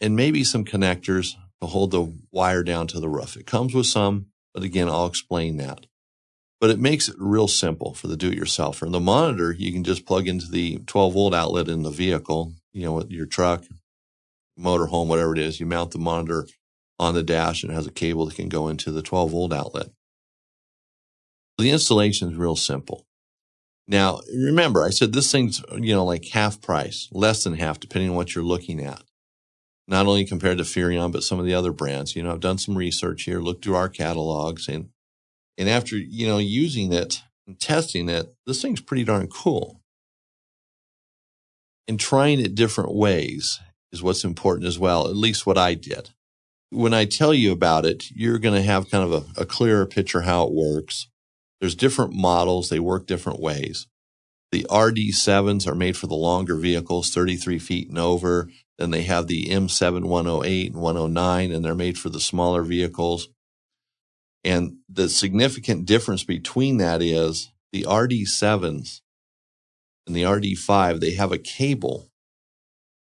and 0.00 0.16
maybe 0.16 0.42
some 0.42 0.64
connectors 0.64 1.34
to 1.60 1.66
hold 1.66 1.90
the 1.90 2.12
wire 2.30 2.62
down 2.62 2.86
to 2.88 3.00
the 3.00 3.08
roof. 3.08 3.36
It 3.36 3.46
comes 3.46 3.74
with 3.74 3.86
some, 3.86 4.26
but 4.52 4.62
again, 4.62 4.88
I'll 4.88 5.06
explain 5.06 5.58
that. 5.58 5.86
But 6.58 6.70
it 6.70 6.78
makes 6.78 7.08
it 7.08 7.16
real 7.18 7.48
simple 7.48 7.92
for 7.92 8.06
the 8.06 8.16
do-it-yourselfer. 8.16 8.82
And 8.82 8.94
the 8.94 9.00
monitor, 9.00 9.52
you 9.52 9.72
can 9.72 9.84
just 9.84 10.06
plug 10.06 10.26
into 10.26 10.50
the 10.50 10.78
12 10.86 11.12
volt 11.12 11.34
outlet 11.34 11.68
in 11.68 11.82
the 11.82 11.90
vehicle, 11.90 12.54
you 12.72 12.86
know, 12.86 13.02
your 13.08 13.26
truck, 13.26 13.64
motorhome, 14.58 15.06
whatever 15.06 15.34
it 15.34 15.38
is. 15.38 15.60
You 15.60 15.66
mount 15.66 15.90
the 15.90 15.98
monitor 15.98 16.46
on 16.98 17.14
the 17.14 17.22
dash 17.22 17.62
and 17.62 17.72
has 17.72 17.86
a 17.86 17.92
cable 17.92 18.26
that 18.26 18.36
can 18.36 18.48
go 18.48 18.68
into 18.68 18.90
the 18.90 19.02
12 19.02 19.30
volt 19.30 19.52
outlet. 19.52 19.88
The 21.58 21.70
installation 21.70 22.30
is 22.30 22.36
real 22.36 22.56
simple. 22.56 23.06
Now, 23.88 24.20
remember, 24.34 24.82
I 24.84 24.90
said 24.90 25.12
this 25.12 25.30
thing's, 25.30 25.62
you 25.76 25.94
know, 25.94 26.04
like 26.04 26.26
half 26.28 26.60
price, 26.60 27.08
less 27.12 27.44
than 27.44 27.54
half, 27.54 27.80
depending 27.80 28.10
on 28.10 28.16
what 28.16 28.34
you're 28.34 28.44
looking 28.44 28.80
at. 28.84 29.02
not 29.88 30.06
only 30.06 30.24
compared 30.24 30.58
to 30.58 30.64
Furrion, 30.64 31.12
but 31.12 31.22
some 31.22 31.38
of 31.38 31.46
the 31.46 31.54
other 31.54 31.72
brands. 31.72 32.16
You 32.16 32.22
know, 32.22 32.32
I've 32.32 32.40
done 32.40 32.58
some 32.58 32.76
research 32.76 33.22
here, 33.22 33.40
looked 33.40 33.64
through 33.64 33.76
our 33.76 33.88
catalogs, 33.88 34.68
and 34.68 34.90
and 35.58 35.68
after 35.68 35.96
you 35.96 36.26
know 36.26 36.38
using 36.38 36.92
it 36.92 37.22
and 37.46 37.58
testing 37.58 38.08
it, 38.08 38.34
this 38.46 38.60
thing's 38.60 38.80
pretty 38.80 39.04
darn 39.04 39.28
cool. 39.28 39.80
And 41.88 42.00
trying 42.00 42.40
it 42.40 42.56
different 42.56 42.94
ways 42.94 43.60
is 43.92 44.02
what's 44.02 44.24
important 44.24 44.66
as 44.66 44.78
well. 44.78 45.06
At 45.06 45.14
least 45.16 45.46
what 45.46 45.56
I 45.58 45.74
did. 45.74 46.10
When 46.70 46.92
I 46.92 47.04
tell 47.04 47.32
you 47.32 47.52
about 47.52 47.86
it, 47.86 48.10
you're 48.14 48.38
going 48.38 48.54
to 48.54 48.66
have 48.66 48.90
kind 48.90 49.04
of 49.04 49.12
a, 49.12 49.42
a 49.42 49.46
clearer 49.46 49.86
picture 49.86 50.22
how 50.22 50.44
it 50.44 50.52
works. 50.52 51.08
There's 51.60 51.74
different 51.74 52.12
models; 52.12 52.68
they 52.68 52.80
work 52.80 53.06
different 53.06 53.40
ways. 53.40 53.86
The 54.52 54.66
RD7s 54.70 55.66
are 55.66 55.74
made 55.74 55.96
for 55.96 56.06
the 56.06 56.14
longer 56.14 56.56
vehicles, 56.56 57.10
33 57.10 57.58
feet 57.58 57.88
and 57.88 57.98
over. 57.98 58.48
Then 58.78 58.90
they 58.90 59.02
have 59.02 59.26
the 59.26 59.46
M7 59.46 60.04
108 60.04 60.72
and 60.72 60.82
109, 60.82 61.52
and 61.52 61.64
they're 61.64 61.74
made 61.74 61.98
for 61.98 62.10
the 62.10 62.20
smaller 62.20 62.62
vehicles. 62.62 63.28
And 64.44 64.76
the 64.88 65.08
significant 65.08 65.86
difference 65.86 66.24
between 66.24 66.76
that 66.76 67.02
is 67.02 67.50
the 67.72 67.82
RD7s 67.82 69.00
and 70.06 70.14
the 70.14 70.22
RD5, 70.22 71.00
they 71.00 71.14
have 71.14 71.32
a 71.32 71.38
cable 71.38 72.08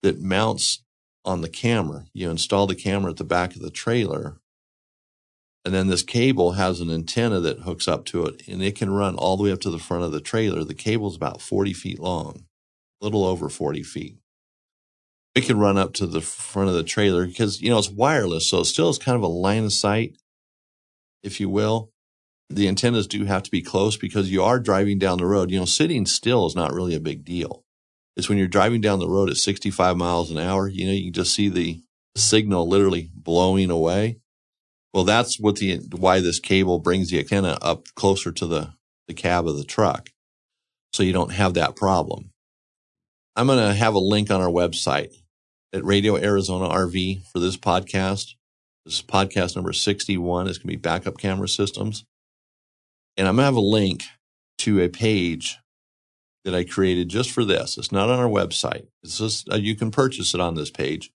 that 0.03 0.19
mounts 0.19 0.83
on 1.23 1.41
the 1.41 1.49
camera. 1.49 2.05
You 2.13 2.29
install 2.29 2.67
the 2.67 2.75
camera 2.75 3.11
at 3.11 3.17
the 3.17 3.23
back 3.23 3.55
of 3.55 3.61
the 3.61 3.71
trailer, 3.71 4.37
and 5.63 5.73
then 5.73 5.87
this 5.87 6.03
cable 6.03 6.53
has 6.53 6.79
an 6.79 6.89
antenna 6.89 7.39
that 7.41 7.59
hooks 7.59 7.87
up 7.87 8.05
to 8.05 8.25
it, 8.25 8.47
and 8.47 8.61
it 8.61 8.75
can 8.75 8.91
run 8.91 9.15
all 9.15 9.37
the 9.37 9.43
way 9.43 9.51
up 9.51 9.61
to 9.61 9.69
the 9.69 9.79
front 9.79 10.03
of 10.03 10.11
the 10.11 10.21
trailer. 10.21 10.63
The 10.63 10.73
cable's 10.73 11.15
about 11.15 11.41
40 11.41 11.73
feet 11.73 11.99
long, 11.99 12.45
a 13.01 13.05
little 13.05 13.25
over 13.25 13.49
40 13.49 13.83
feet 13.83 14.17
it 15.33 15.45
can 15.45 15.59
run 15.59 15.77
up 15.77 15.93
to 15.93 16.05
the 16.05 16.21
front 16.21 16.69
of 16.69 16.75
the 16.75 16.83
trailer 16.83 17.25
because 17.25 17.61
you 17.61 17.69
know 17.69 17.77
it's 17.77 17.89
wireless, 17.89 18.47
so 18.47 18.59
it 18.59 18.65
still 18.65 18.89
is 18.89 18.97
kind 18.97 19.15
of 19.15 19.23
a 19.23 19.27
line 19.27 19.65
of 19.65 19.73
sight, 19.73 20.17
if 21.23 21.39
you 21.39 21.49
will. 21.49 21.91
The 22.49 22.67
antennas 22.67 23.07
do 23.07 23.23
have 23.25 23.43
to 23.43 23.51
be 23.51 23.61
close 23.61 23.95
because 23.95 24.29
you 24.29 24.43
are 24.43 24.59
driving 24.59 24.99
down 24.99 25.19
the 25.19 25.25
road. 25.25 25.51
You 25.51 25.59
know, 25.59 25.65
sitting 25.65 26.05
still 26.05 26.45
is 26.45 26.55
not 26.55 26.73
really 26.73 26.93
a 26.93 26.99
big 26.99 27.23
deal. 27.23 27.63
It's 28.21 28.29
when 28.29 28.37
you're 28.37 28.47
driving 28.47 28.81
down 28.81 28.99
the 28.99 29.09
road 29.09 29.31
at 29.31 29.37
65 29.37 29.97
miles 29.97 30.29
an 30.29 30.37
hour, 30.37 30.67
you 30.67 30.85
know, 30.85 30.91
you 30.91 31.05
can 31.05 31.13
just 31.13 31.33
see 31.33 31.49
the 31.49 31.81
signal 32.15 32.69
literally 32.69 33.09
blowing 33.15 33.71
away. 33.71 34.19
Well, 34.93 35.05
that's 35.05 35.39
what 35.39 35.55
the 35.55 35.77
why 35.97 36.19
this 36.19 36.39
cable 36.39 36.77
brings 36.77 37.09
the 37.09 37.17
antenna 37.17 37.57
up 37.63 37.87
closer 37.95 38.31
to 38.31 38.45
the, 38.45 38.73
the 39.07 39.15
cab 39.15 39.47
of 39.47 39.57
the 39.57 39.63
truck. 39.63 40.11
So 40.93 41.01
you 41.01 41.13
don't 41.13 41.31
have 41.31 41.55
that 41.55 41.75
problem. 41.75 42.29
I'm 43.35 43.47
going 43.47 43.57
to 43.57 43.73
have 43.73 43.95
a 43.95 43.99
link 43.99 44.29
on 44.29 44.39
our 44.39 44.51
website 44.51 45.15
at 45.73 45.83
Radio 45.83 46.15
Arizona 46.15 46.69
RV 46.69 47.23
for 47.33 47.39
this 47.39 47.57
podcast. 47.57 48.35
This 48.85 48.99
is 48.99 49.01
podcast 49.01 49.55
number 49.55 49.73
61. 49.73 50.47
It's 50.47 50.59
going 50.59 50.61
to 50.61 50.67
be 50.67 50.75
backup 50.75 51.17
camera 51.17 51.47
systems. 51.47 52.05
And 53.17 53.27
I'm 53.27 53.37
going 53.37 53.41
to 53.41 53.45
have 53.45 53.55
a 53.55 53.61
link 53.61 54.03
to 54.59 54.79
a 54.79 54.89
page 54.89 55.57
that 56.43 56.55
I 56.55 56.63
created 56.63 57.09
just 57.09 57.31
for 57.31 57.45
this. 57.45 57.77
It's 57.77 57.91
not 57.91 58.09
on 58.09 58.19
our 58.19 58.29
website. 58.29 58.87
It's 59.03 59.17
just, 59.17 59.49
uh, 59.51 59.55
you 59.55 59.75
can 59.75 59.91
purchase 59.91 60.33
it 60.33 60.41
on 60.41 60.55
this 60.55 60.71
page, 60.71 61.11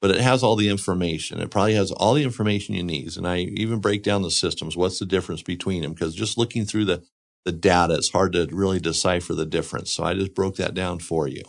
but 0.00 0.10
it 0.10 0.20
has 0.20 0.42
all 0.42 0.56
the 0.56 0.68
information. 0.68 1.40
It 1.40 1.50
probably 1.50 1.74
has 1.74 1.90
all 1.90 2.14
the 2.14 2.22
information 2.22 2.74
you 2.74 2.84
need. 2.84 3.16
And 3.16 3.26
I 3.26 3.38
even 3.38 3.80
break 3.80 4.02
down 4.02 4.22
the 4.22 4.30
systems. 4.30 4.76
What's 4.76 4.98
the 4.98 5.06
difference 5.06 5.42
between 5.42 5.82
them? 5.82 5.92
Because 5.92 6.14
just 6.14 6.38
looking 6.38 6.64
through 6.64 6.84
the, 6.84 7.02
the 7.44 7.52
data, 7.52 7.94
it's 7.94 8.10
hard 8.10 8.32
to 8.34 8.46
really 8.52 8.78
decipher 8.78 9.34
the 9.34 9.46
difference. 9.46 9.90
So 9.90 10.04
I 10.04 10.14
just 10.14 10.34
broke 10.34 10.56
that 10.56 10.74
down 10.74 11.00
for 11.00 11.26
you. 11.26 11.42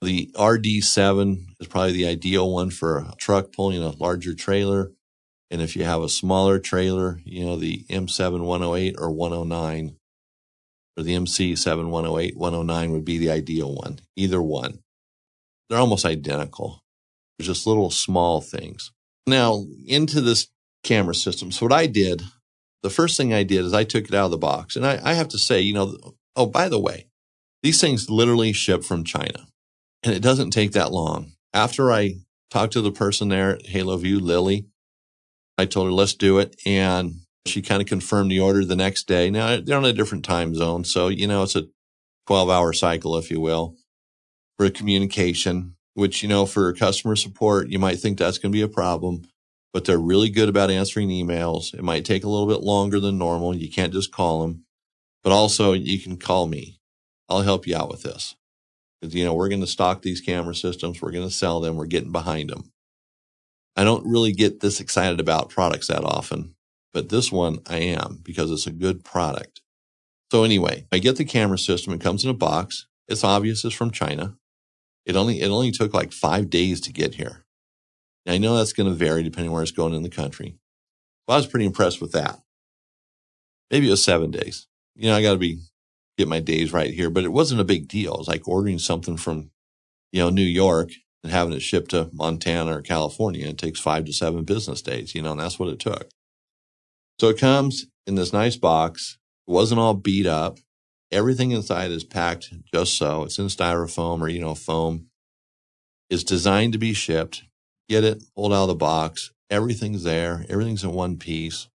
The 0.00 0.30
RD7 0.36 1.46
is 1.58 1.66
probably 1.66 1.92
the 1.92 2.06
ideal 2.06 2.52
one 2.52 2.70
for 2.70 2.98
a 2.98 3.14
truck 3.16 3.52
pulling 3.52 3.82
a 3.82 3.90
larger 3.90 4.34
trailer. 4.34 4.92
And 5.50 5.62
if 5.62 5.74
you 5.74 5.84
have 5.84 6.02
a 6.02 6.08
smaller 6.08 6.58
trailer, 6.58 7.20
you 7.24 7.44
know, 7.44 7.56
the 7.56 7.84
M7 7.90 8.44
108 8.44 8.96
or 8.98 9.10
109 9.10 9.96
or 10.98 11.04
the 11.04 11.14
MC7 11.14 11.90
108, 11.90 12.36
109 12.36 12.92
would 12.92 13.04
be 13.04 13.18
the 13.18 13.30
ideal 13.30 13.72
one. 13.72 14.00
Either 14.16 14.42
one. 14.42 14.80
They're 15.70 15.78
almost 15.78 16.04
identical. 16.04 16.82
They're 17.38 17.46
just 17.46 17.66
little 17.66 17.90
small 17.90 18.40
things. 18.40 18.90
Now, 19.26 19.64
into 19.86 20.20
this 20.20 20.48
camera 20.82 21.14
system. 21.14 21.52
So 21.52 21.66
what 21.66 21.72
I 21.72 21.86
did, 21.86 22.22
the 22.82 22.90
first 22.90 23.16
thing 23.16 23.32
I 23.32 23.44
did 23.44 23.64
is 23.64 23.72
I 23.72 23.84
took 23.84 24.06
it 24.06 24.14
out 24.14 24.26
of 24.26 24.30
the 24.32 24.38
box. 24.38 24.74
And 24.74 24.84
I, 24.84 24.98
I 25.02 25.14
have 25.14 25.28
to 25.28 25.38
say, 25.38 25.60
you 25.60 25.72
know, 25.72 25.96
oh, 26.34 26.46
by 26.46 26.68
the 26.68 26.80
way, 26.80 27.06
these 27.62 27.80
things 27.80 28.10
literally 28.10 28.52
ship 28.52 28.82
from 28.82 29.04
China. 29.04 29.46
And 30.02 30.14
it 30.14 30.22
doesn't 30.22 30.50
take 30.50 30.72
that 30.72 30.92
long. 30.92 31.32
After 31.54 31.92
I 31.92 32.14
talked 32.50 32.72
to 32.72 32.80
the 32.80 32.90
person 32.90 33.28
there 33.28 33.56
at 33.56 33.66
Halo 33.66 33.96
View, 33.98 34.18
Lily, 34.18 34.66
I 35.56 35.66
told 35.66 35.86
her, 35.86 35.92
let's 35.92 36.14
do 36.14 36.38
it. 36.38 36.56
And 36.66 37.20
she 37.48 37.62
kind 37.62 37.80
of 37.80 37.88
confirmed 37.88 38.30
the 38.30 38.40
order 38.40 38.64
the 38.64 38.76
next 38.76 39.08
day. 39.08 39.30
Now 39.30 39.60
they're 39.60 39.76
on 39.76 39.84
a 39.84 39.92
different 39.92 40.24
time 40.24 40.54
zone. 40.54 40.84
So, 40.84 41.08
you 41.08 41.26
know, 41.26 41.42
it's 41.42 41.56
a 41.56 41.68
12 42.26 42.50
hour 42.50 42.72
cycle, 42.72 43.16
if 43.16 43.30
you 43.30 43.40
will, 43.40 43.76
for 44.56 44.68
communication, 44.70 45.76
which, 45.94 46.22
you 46.22 46.28
know, 46.28 46.46
for 46.46 46.72
customer 46.72 47.16
support, 47.16 47.68
you 47.68 47.78
might 47.78 47.98
think 47.98 48.18
that's 48.18 48.38
going 48.38 48.52
to 48.52 48.56
be 48.56 48.62
a 48.62 48.68
problem, 48.68 49.22
but 49.72 49.84
they're 49.84 49.98
really 49.98 50.30
good 50.30 50.48
about 50.48 50.70
answering 50.70 51.08
emails. 51.08 51.74
It 51.74 51.82
might 51.82 52.04
take 52.04 52.24
a 52.24 52.28
little 52.28 52.46
bit 52.46 52.60
longer 52.60 53.00
than 53.00 53.18
normal. 53.18 53.56
You 53.56 53.70
can't 53.70 53.92
just 53.92 54.12
call 54.12 54.42
them, 54.42 54.64
but 55.24 55.32
also 55.32 55.72
you 55.72 55.98
can 55.98 56.16
call 56.16 56.46
me. 56.46 56.78
I'll 57.28 57.42
help 57.42 57.66
you 57.66 57.76
out 57.76 57.90
with 57.90 58.02
this. 58.02 58.34
Because, 59.00 59.14
you 59.14 59.24
know, 59.24 59.34
we're 59.34 59.48
going 59.48 59.60
to 59.60 59.66
stock 59.66 60.02
these 60.02 60.20
camera 60.20 60.54
systems. 60.54 61.00
We're 61.00 61.12
going 61.12 61.28
to 61.28 61.34
sell 61.34 61.60
them. 61.60 61.76
We're 61.76 61.86
getting 61.86 62.12
behind 62.12 62.50
them. 62.50 62.72
I 63.76 63.84
don't 63.84 64.06
really 64.06 64.32
get 64.32 64.58
this 64.58 64.80
excited 64.80 65.20
about 65.20 65.50
products 65.50 65.86
that 65.86 66.02
often, 66.02 66.54
but 66.92 67.08
this 67.08 67.30
one 67.30 67.58
I 67.66 67.78
am 67.78 68.20
because 68.22 68.50
it's 68.50 68.66
a 68.66 68.72
good 68.72 69.04
product. 69.04 69.60
So 70.30 70.44
anyway, 70.44 70.86
I 70.92 70.98
get 70.98 71.16
the 71.16 71.24
camera 71.24 71.58
system. 71.58 71.92
It 71.92 72.00
comes 72.00 72.24
in 72.24 72.30
a 72.30 72.34
box. 72.34 72.86
It's 73.06 73.24
obvious 73.24 73.64
it's 73.64 73.74
from 73.74 73.90
China. 73.90 74.34
It 75.06 75.16
only, 75.16 75.40
it 75.40 75.48
only 75.48 75.70
took 75.70 75.94
like 75.94 76.12
five 76.12 76.50
days 76.50 76.80
to 76.82 76.92
get 76.92 77.14
here. 77.14 77.46
Now, 78.26 78.34
I 78.34 78.38
know 78.38 78.56
that's 78.56 78.74
going 78.74 78.88
to 78.90 78.94
vary 78.94 79.22
depending 79.22 79.52
where 79.52 79.62
it's 79.62 79.72
going 79.72 79.94
in 79.94 80.02
the 80.02 80.10
country. 80.10 80.58
Well, 81.26 81.36
I 81.36 81.38
was 81.38 81.46
pretty 81.46 81.64
impressed 81.64 82.00
with 82.00 82.12
that. 82.12 82.40
Maybe 83.70 83.86
it 83.88 83.90
was 83.90 84.04
seven 84.04 84.30
days. 84.30 84.66
You 84.96 85.08
know, 85.08 85.16
I 85.16 85.22
got 85.22 85.32
to 85.32 85.38
be 85.38 85.60
get 86.18 86.28
my 86.28 86.40
days 86.40 86.72
right 86.72 86.92
here, 86.92 87.08
but 87.08 87.24
it 87.24 87.32
wasn't 87.32 87.60
a 87.60 87.64
big 87.64 87.88
deal. 87.88 88.14
It 88.14 88.18
was 88.18 88.28
like 88.28 88.48
ordering 88.48 88.78
something 88.78 89.16
from, 89.16 89.50
you 90.12 90.20
know, 90.20 90.30
New 90.30 90.42
York 90.42 90.90
and 91.22 91.32
having 91.32 91.54
it 91.54 91.62
shipped 91.62 91.92
to 91.92 92.10
Montana 92.12 92.76
or 92.76 92.82
California. 92.82 93.46
It 93.48 93.56
takes 93.56 93.80
five 93.80 94.04
to 94.06 94.12
seven 94.12 94.44
business 94.44 94.82
days, 94.82 95.14
you 95.14 95.22
know, 95.22 95.32
and 95.32 95.40
that's 95.40 95.58
what 95.58 95.68
it 95.68 95.78
took. 95.78 96.10
So 97.20 97.28
it 97.28 97.38
comes 97.38 97.86
in 98.06 98.14
this 98.14 98.32
nice 98.32 98.56
box. 98.56 99.18
It 99.46 99.52
wasn't 99.52 99.80
all 99.80 99.94
beat 99.94 100.26
up. 100.26 100.58
Everything 101.10 101.52
inside 101.52 101.90
is 101.90 102.04
packed 102.04 102.52
just 102.72 102.96
so. 102.96 103.24
It's 103.24 103.38
in 103.38 103.46
styrofoam 103.46 104.20
or, 104.20 104.28
you 104.28 104.40
know, 104.40 104.54
foam. 104.54 105.06
It's 106.10 106.24
designed 106.24 106.74
to 106.74 106.78
be 106.78 106.92
shipped. 106.92 107.44
Get 107.88 108.04
it, 108.04 108.22
pulled 108.36 108.52
out 108.52 108.62
of 108.62 108.68
the 108.68 108.74
box. 108.74 109.32
Everything's 109.50 110.04
there. 110.04 110.44
Everything's 110.48 110.84
in 110.84 110.92
one 110.92 111.16
piece. 111.16 111.68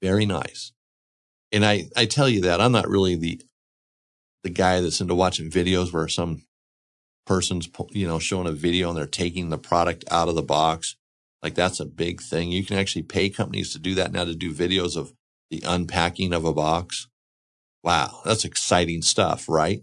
Very 0.00 0.26
nice 0.26 0.72
and 1.52 1.64
I, 1.64 1.88
I 1.94 2.06
tell 2.06 2.28
you 2.28 2.40
that 2.42 2.60
I'm 2.60 2.72
not 2.72 2.88
really 2.88 3.14
the, 3.14 3.40
the 4.42 4.50
guy 4.50 4.80
that's 4.80 5.00
into 5.00 5.14
watching 5.14 5.50
videos 5.50 5.92
where 5.92 6.08
some 6.08 6.42
person's, 7.26 7.68
you 7.90 8.08
know, 8.08 8.18
showing 8.18 8.48
a 8.48 8.52
video 8.52 8.88
and 8.88 8.96
they're 8.96 9.06
taking 9.06 9.50
the 9.50 9.58
product 9.58 10.04
out 10.10 10.28
of 10.28 10.34
the 10.34 10.42
box. 10.42 10.96
Like 11.42 11.54
that's 11.54 11.80
a 11.80 11.84
big 11.84 12.20
thing. 12.20 12.52
You 12.52 12.64
can 12.64 12.78
actually 12.78 13.02
pay 13.02 13.28
companies 13.28 13.72
to 13.72 13.78
do 13.78 13.94
that 13.96 14.12
now 14.12 14.24
to 14.24 14.34
do 14.34 14.54
videos 14.54 14.96
of 14.96 15.12
the 15.50 15.62
unpacking 15.66 16.32
of 16.32 16.44
a 16.44 16.52
box. 16.52 17.08
Wow. 17.82 18.20
That's 18.24 18.44
exciting 18.44 19.02
stuff, 19.02 19.48
right? 19.48 19.82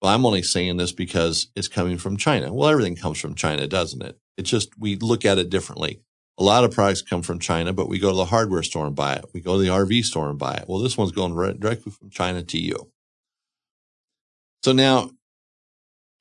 Well, 0.00 0.12
I'm 0.14 0.24
only 0.24 0.42
saying 0.42 0.78
this 0.78 0.92
because 0.92 1.48
it's 1.54 1.68
coming 1.68 1.98
from 1.98 2.16
China. 2.16 2.52
Well, 2.52 2.70
everything 2.70 2.96
comes 2.96 3.20
from 3.20 3.34
China, 3.34 3.66
doesn't 3.66 4.02
it? 4.02 4.18
It's 4.38 4.48
just 4.48 4.70
we 4.78 4.96
look 4.96 5.26
at 5.26 5.38
it 5.38 5.50
differently. 5.50 6.00
A 6.38 6.42
lot 6.42 6.64
of 6.64 6.70
products 6.70 7.02
come 7.02 7.20
from 7.20 7.38
China, 7.38 7.74
but 7.74 7.88
we 7.88 7.98
go 7.98 8.08
to 8.08 8.16
the 8.16 8.24
hardware 8.24 8.62
store 8.62 8.86
and 8.86 8.96
buy 8.96 9.14
it. 9.14 9.26
We 9.34 9.42
go 9.42 9.58
to 9.58 9.62
the 9.62 9.68
RV 9.68 10.04
store 10.04 10.30
and 10.30 10.38
buy 10.38 10.54
it. 10.54 10.64
Well, 10.66 10.78
this 10.78 10.96
one's 10.96 11.12
going 11.12 11.34
directly 11.34 11.92
from 11.92 12.08
China 12.08 12.42
to 12.42 12.58
you. 12.58 12.90
So 14.64 14.72
now 14.72 15.10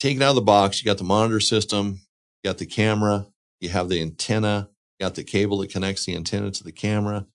take 0.02 0.18
it 0.18 0.22
out 0.22 0.32
of 0.32 0.36
the 0.36 0.42
box. 0.42 0.82
You 0.82 0.86
got 0.86 0.98
the 0.98 1.06
monitor 1.06 1.40
system, 1.40 2.02
you 2.44 2.50
got 2.50 2.58
the 2.58 2.66
camera, 2.66 3.28
you 3.60 3.70
have 3.70 3.90
the 3.90 4.02
antenna, 4.02 4.70
got 5.00 5.16
the 5.16 5.24
cable 5.24 5.58
that 5.60 5.72
connects 5.72 6.06
the 6.06 6.16
antenna 6.16 6.52
to 6.52 6.64
the 6.64 6.72
camera. 6.72 7.26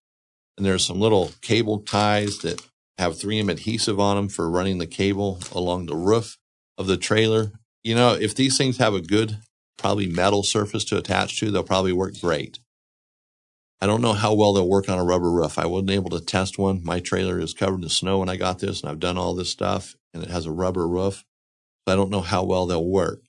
And 0.56 0.64
there's 0.64 0.84
some 0.84 1.00
little 1.00 1.32
cable 1.42 1.80
ties 1.80 2.38
that 2.38 2.62
have 2.98 3.14
3M 3.14 3.50
adhesive 3.50 3.98
on 3.98 4.16
them 4.16 4.28
for 4.28 4.48
running 4.48 4.78
the 4.78 4.86
cable 4.86 5.40
along 5.52 5.86
the 5.86 5.96
roof 5.96 6.38
of 6.78 6.86
the 6.86 6.96
trailer. 6.96 7.52
You 7.82 7.94
know, 7.94 8.14
if 8.14 8.34
these 8.34 8.56
things 8.56 8.78
have 8.78 8.94
a 8.94 9.00
good, 9.00 9.38
probably 9.76 10.06
metal 10.06 10.42
surface 10.42 10.84
to 10.86 10.98
attach 10.98 11.38
to, 11.40 11.50
they'll 11.50 11.64
probably 11.64 11.92
work 11.92 12.20
great. 12.20 12.58
I 13.80 13.86
don't 13.86 14.00
know 14.00 14.12
how 14.12 14.32
well 14.32 14.52
they'll 14.52 14.68
work 14.68 14.88
on 14.88 14.98
a 14.98 15.04
rubber 15.04 15.30
roof. 15.30 15.58
I 15.58 15.66
wasn't 15.66 15.90
able 15.90 16.10
to 16.10 16.20
test 16.24 16.56
one. 16.56 16.82
My 16.84 17.00
trailer 17.00 17.38
is 17.38 17.52
covered 17.52 17.82
in 17.82 17.88
snow 17.88 18.20
when 18.20 18.28
I 18.28 18.36
got 18.36 18.60
this, 18.60 18.80
and 18.80 18.88
I've 18.88 19.00
done 19.00 19.18
all 19.18 19.34
this 19.34 19.50
stuff, 19.50 19.94
and 20.14 20.22
it 20.22 20.30
has 20.30 20.46
a 20.46 20.52
rubber 20.52 20.88
roof. 20.88 21.24
So 21.86 21.92
I 21.92 21.96
don't 21.96 22.10
know 22.10 22.22
how 22.22 22.44
well 22.44 22.64
they'll 22.64 22.82
work. 22.82 23.20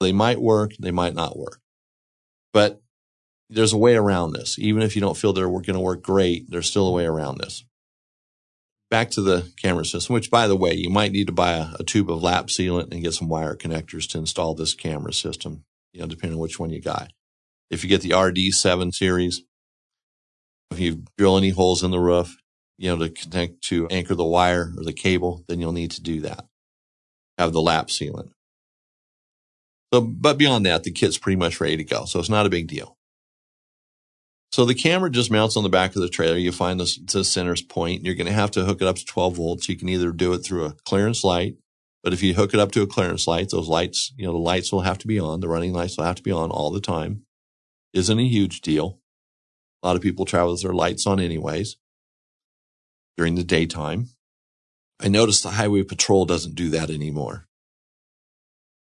They 0.00 0.12
might 0.12 0.42
work, 0.42 0.72
they 0.78 0.90
might 0.90 1.14
not 1.14 1.38
work. 1.38 1.60
But 2.56 2.80
there's 3.50 3.74
a 3.74 3.76
way 3.76 3.96
around 3.96 4.32
this. 4.32 4.58
Even 4.58 4.82
if 4.82 4.96
you 4.96 5.02
don't 5.02 5.14
feel 5.14 5.34
they're 5.34 5.46
going 5.46 5.74
to 5.74 5.78
work 5.78 6.02
great, 6.02 6.50
there's 6.50 6.70
still 6.70 6.88
a 6.88 6.90
way 6.90 7.04
around 7.04 7.36
this. 7.36 7.66
Back 8.90 9.10
to 9.10 9.20
the 9.20 9.52
camera 9.60 9.84
system, 9.84 10.14
which 10.14 10.30
by 10.30 10.48
the 10.48 10.56
way, 10.56 10.72
you 10.72 10.88
might 10.88 11.12
need 11.12 11.26
to 11.26 11.34
buy 11.34 11.52
a, 11.52 11.66
a 11.78 11.84
tube 11.84 12.10
of 12.10 12.22
lap 12.22 12.46
sealant 12.46 12.90
and 12.92 13.02
get 13.02 13.12
some 13.12 13.28
wire 13.28 13.56
connectors 13.56 14.08
to 14.08 14.18
install 14.18 14.54
this 14.54 14.72
camera 14.72 15.12
system, 15.12 15.64
you 15.92 16.00
know, 16.00 16.06
depending 16.06 16.38
on 16.38 16.40
which 16.40 16.58
one 16.58 16.70
you 16.70 16.80
got. 16.80 17.12
If 17.70 17.84
you 17.84 17.90
get 17.90 18.00
the 18.00 18.12
RD7 18.12 18.94
series, 18.94 19.42
if 20.70 20.80
you 20.80 21.04
drill 21.18 21.36
any 21.36 21.50
holes 21.50 21.82
in 21.82 21.90
the 21.90 22.00
roof, 22.00 22.38
you 22.78 22.88
know, 22.88 23.06
to 23.06 23.10
connect 23.10 23.60
to 23.64 23.86
anchor 23.88 24.14
the 24.14 24.24
wire 24.24 24.72
or 24.78 24.82
the 24.82 24.94
cable, 24.94 25.44
then 25.46 25.60
you'll 25.60 25.72
need 25.72 25.90
to 25.90 26.02
do 26.02 26.22
that. 26.22 26.46
Have 27.36 27.52
the 27.52 27.60
lap 27.60 27.88
sealant. 27.88 28.30
So, 29.92 30.00
but 30.00 30.38
beyond 30.38 30.66
that, 30.66 30.84
the 30.84 30.90
kit's 30.90 31.18
pretty 31.18 31.36
much 31.36 31.60
ready 31.60 31.76
to 31.76 31.84
go. 31.84 32.04
So 32.04 32.18
it's 32.18 32.28
not 32.28 32.46
a 32.46 32.50
big 32.50 32.66
deal. 32.66 32.96
So 34.52 34.64
the 34.64 34.74
camera 34.74 35.10
just 35.10 35.30
mounts 35.30 35.56
on 35.56 35.64
the 35.64 35.68
back 35.68 35.94
of 35.94 36.02
the 36.02 36.08
trailer. 36.08 36.36
You 36.36 36.52
find 36.52 36.80
the, 36.80 36.98
the 37.12 37.24
center's 37.24 37.62
point. 37.62 38.04
You're 38.04 38.14
going 38.14 38.26
to 38.26 38.32
have 38.32 38.50
to 38.52 38.64
hook 38.64 38.80
it 38.80 38.88
up 38.88 38.96
to 38.96 39.04
12 39.04 39.36
volts. 39.36 39.68
You 39.68 39.76
can 39.76 39.88
either 39.88 40.12
do 40.12 40.32
it 40.32 40.38
through 40.38 40.64
a 40.64 40.74
clearance 40.84 41.24
light, 41.24 41.56
but 42.02 42.12
if 42.12 42.22
you 42.22 42.34
hook 42.34 42.54
it 42.54 42.60
up 42.60 42.72
to 42.72 42.82
a 42.82 42.86
clearance 42.86 43.26
light, 43.26 43.50
those 43.50 43.68
lights, 43.68 44.12
you 44.16 44.24
know, 44.24 44.32
the 44.32 44.38
lights 44.38 44.72
will 44.72 44.82
have 44.82 44.98
to 44.98 45.06
be 45.06 45.18
on. 45.18 45.40
The 45.40 45.48
running 45.48 45.72
lights 45.72 45.96
will 45.96 46.04
have 46.04 46.16
to 46.16 46.22
be 46.22 46.32
on 46.32 46.50
all 46.50 46.70
the 46.70 46.80
time. 46.80 47.24
Isn't 47.92 48.18
a 48.18 48.26
huge 48.26 48.60
deal. 48.60 49.00
A 49.82 49.88
lot 49.88 49.96
of 49.96 50.02
people 50.02 50.24
travel 50.24 50.52
with 50.52 50.62
their 50.62 50.72
lights 50.72 51.06
on 51.06 51.20
anyways 51.20 51.76
during 53.16 53.34
the 53.34 53.44
daytime. 53.44 54.08
I 55.00 55.08
noticed 55.08 55.42
the 55.42 55.50
highway 55.50 55.82
patrol 55.82 56.24
doesn't 56.24 56.54
do 56.54 56.70
that 56.70 56.90
anymore. 56.90 57.46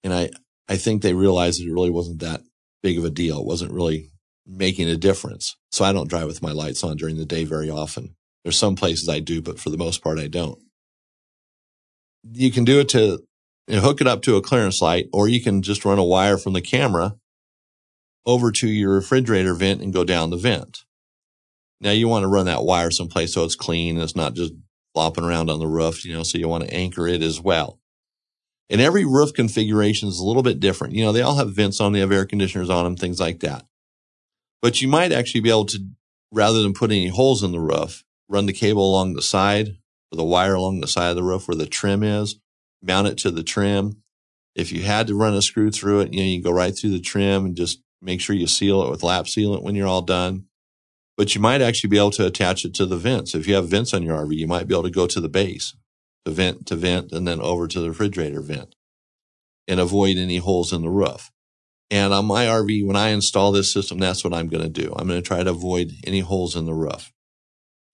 And 0.04 0.14
I, 0.14 0.32
I 0.68 0.78
think 0.78 1.02
they 1.02 1.14
realized 1.14 1.62
it 1.62 1.72
really 1.72 1.90
wasn't 1.90 2.20
that 2.20 2.42
big 2.82 2.98
of 2.98 3.06
a 3.06 3.10
deal. 3.10 3.40
It 3.40 3.46
wasn't 3.46 3.74
really 3.74 4.10
making 4.46 4.90
a 4.90 4.98
difference. 4.98 5.56
So 5.72 5.86
I 5.86 5.94
don't 5.94 6.10
drive 6.10 6.28
with 6.28 6.42
my 6.42 6.52
lights 6.52 6.84
on 6.84 6.98
during 6.98 7.18
the 7.18 7.26
day 7.26 7.44
very 7.44 7.70
often. 7.70 8.16
There's 8.44 8.58
some 8.58 8.76
places 8.76 9.08
I 9.08 9.20
do, 9.20 9.42
but 9.42 9.60
for 9.60 9.70
the 9.70 9.78
most 9.78 10.04
part, 10.04 10.20
I 10.20 10.28
don't. 10.28 10.60
You 12.32 12.52
can 12.52 12.64
do 12.64 12.80
it 12.80 12.90
to 12.90 13.20
you 13.68 13.76
know, 13.76 13.82
hook 13.82 14.02
it 14.02 14.08
up 14.08 14.22
to 14.24 14.36
a 14.36 14.42
clearance 14.42 14.82
light, 14.82 15.08
or 15.14 15.28
you 15.28 15.42
can 15.42 15.62
just 15.62 15.86
run 15.86 16.00
a 16.00 16.04
wire 16.04 16.38
from 16.38 16.54
the 16.54 16.62
camera 16.62 17.16
over 18.26 18.52
to 18.52 18.68
your 18.68 18.94
refrigerator 18.94 19.54
vent 19.54 19.82
and 19.82 19.94
go 19.94 20.04
down 20.04 20.30
the 20.30 20.38
vent. 20.38 20.84
Now 21.80 21.92
you 21.92 22.08
want 22.08 22.24
to 22.24 22.28
run 22.28 22.46
that 22.46 22.64
wire 22.64 22.92
someplace 22.92 23.34
so 23.34 23.44
it's 23.44 23.56
clean 23.56 23.96
and 23.96 24.04
it's 24.04 24.16
not 24.16 24.36
just 24.36 24.54
flopping 24.94 25.24
around 25.24 25.50
on 25.50 25.60
the 25.60 25.68
roof, 25.68 26.06
you 26.06 26.14
know, 26.14 26.24
so 26.24 26.38
you 26.38 26.48
want 26.48 26.64
to 26.64 26.74
anchor 26.74 27.08
it 27.08 27.22
as 27.22 27.42
well. 27.42 27.80
And 28.72 28.80
every 28.80 29.04
roof 29.04 29.34
configuration 29.34 30.08
is 30.08 30.20
a 30.20 30.26
little 30.26 30.44
bit 30.44 30.62
different. 30.62 30.96
You 30.96 31.04
know, 31.04 31.12
they 31.12 31.22
all 31.22 31.36
have 31.36 31.54
vents 31.54 31.82
on, 31.82 31.92
they 31.92 32.00
have 32.00 32.12
air 32.12 32.26
conditioners 32.26 32.70
on 32.70 32.86
them, 32.86 32.96
things 32.96 33.20
like 33.20 33.42
that. 33.42 33.66
But 34.62 34.82
you 34.82 34.88
might 34.88 35.12
actually 35.12 35.42
be 35.42 35.50
able 35.50 35.66
to, 35.68 35.80
rather 36.32 36.62
than 36.62 36.74
put 36.74 36.92
any 36.92 37.10
holes 37.10 37.44
in 37.44 37.52
the 37.52 37.60
roof, 37.60 38.06
run 38.30 38.46
the 38.46 38.54
cable 38.54 38.90
along 38.90 39.14
the 39.14 39.22
side 39.22 39.78
or 40.12 40.16
the 40.16 40.24
wire 40.24 40.56
along 40.56 40.80
the 40.80 40.88
side 40.88 41.10
of 41.10 41.18
the 41.18 41.24
roof 41.24 41.48
where 41.48 41.58
the 41.58 41.66
trim 41.66 42.02
is, 42.02 42.40
mount 42.82 43.08
it 43.08 43.18
to 43.20 43.32
the 43.32 43.44
trim. 43.44 44.02
If 44.56 44.72
you 44.72 44.84
had 44.84 45.08
to 45.08 45.16
run 45.16 45.34
a 45.34 45.42
screw 45.42 45.70
through 45.70 46.02
it, 46.02 46.14
you 46.14 46.22
know, 46.22 46.26
you 46.26 46.42
go 46.42 46.52
right 46.52 46.76
through 46.76 46.92
the 46.92 47.02
trim 47.02 47.46
and 47.46 47.58
just 47.58 47.82
make 48.02 48.22
sure 48.22 48.36
you 48.36 48.48
seal 48.48 48.84
it 48.84 48.90
with 48.90 49.04
lap 49.04 49.26
sealant 49.26 49.64
when 49.64 49.76
you're 49.76 49.88
all 49.88 50.02
done 50.02 50.46
but 51.18 51.36
you 51.36 51.40
might 51.42 51.62
actually 51.62 51.90
be 51.90 52.00
able 52.00 52.10
to 52.10 52.26
attach 52.26 52.66
it 52.66 52.74
to 52.74 52.84
the 52.84 52.98
vents. 52.98 53.36
If 53.36 53.48
you 53.48 53.54
have 53.54 53.68
vents 53.68 53.94
on 53.94 54.02
your 54.02 54.18
RV, 54.18 54.36
you 54.36 54.48
might 54.48 54.68
be 54.68 54.74
able 54.74 54.84
to 54.84 54.90
go 54.90 55.06
to 55.06 55.22
the 55.22 55.30
base, 55.30 55.76
the 56.26 56.32
vent 56.32 56.68
to 56.68 56.76
vent, 56.76 57.12
and 57.12 57.28
then 57.28 57.42
over 57.42 57.68
to 57.68 57.80
the 57.80 57.90
refrigerator 57.90 58.42
vent 58.42 58.76
and 59.68 59.80
avoid 59.80 60.18
any 60.18 60.38
holes 60.38 60.74
in 60.74 60.82
the 60.82 60.90
roof. 60.90 61.32
And 61.90 62.14
on 62.14 62.26
my 62.26 62.46
RV, 62.46 62.86
when 62.86 62.96
I 62.96 63.10
install 63.10 63.52
this 63.52 63.72
system, 63.72 63.98
that's 63.98 64.24
what 64.24 64.34
I'm 64.34 64.48
going 64.48 64.64
to 64.64 64.70
do. 64.70 64.94
I'm 64.96 65.08
going 65.08 65.22
to 65.22 65.28
try 65.28 65.44
to 65.44 65.50
avoid 65.50 65.92
any 66.06 66.22
holes 66.22 66.56
in 66.56 66.66
the 66.66 66.74
roof. 66.74 67.12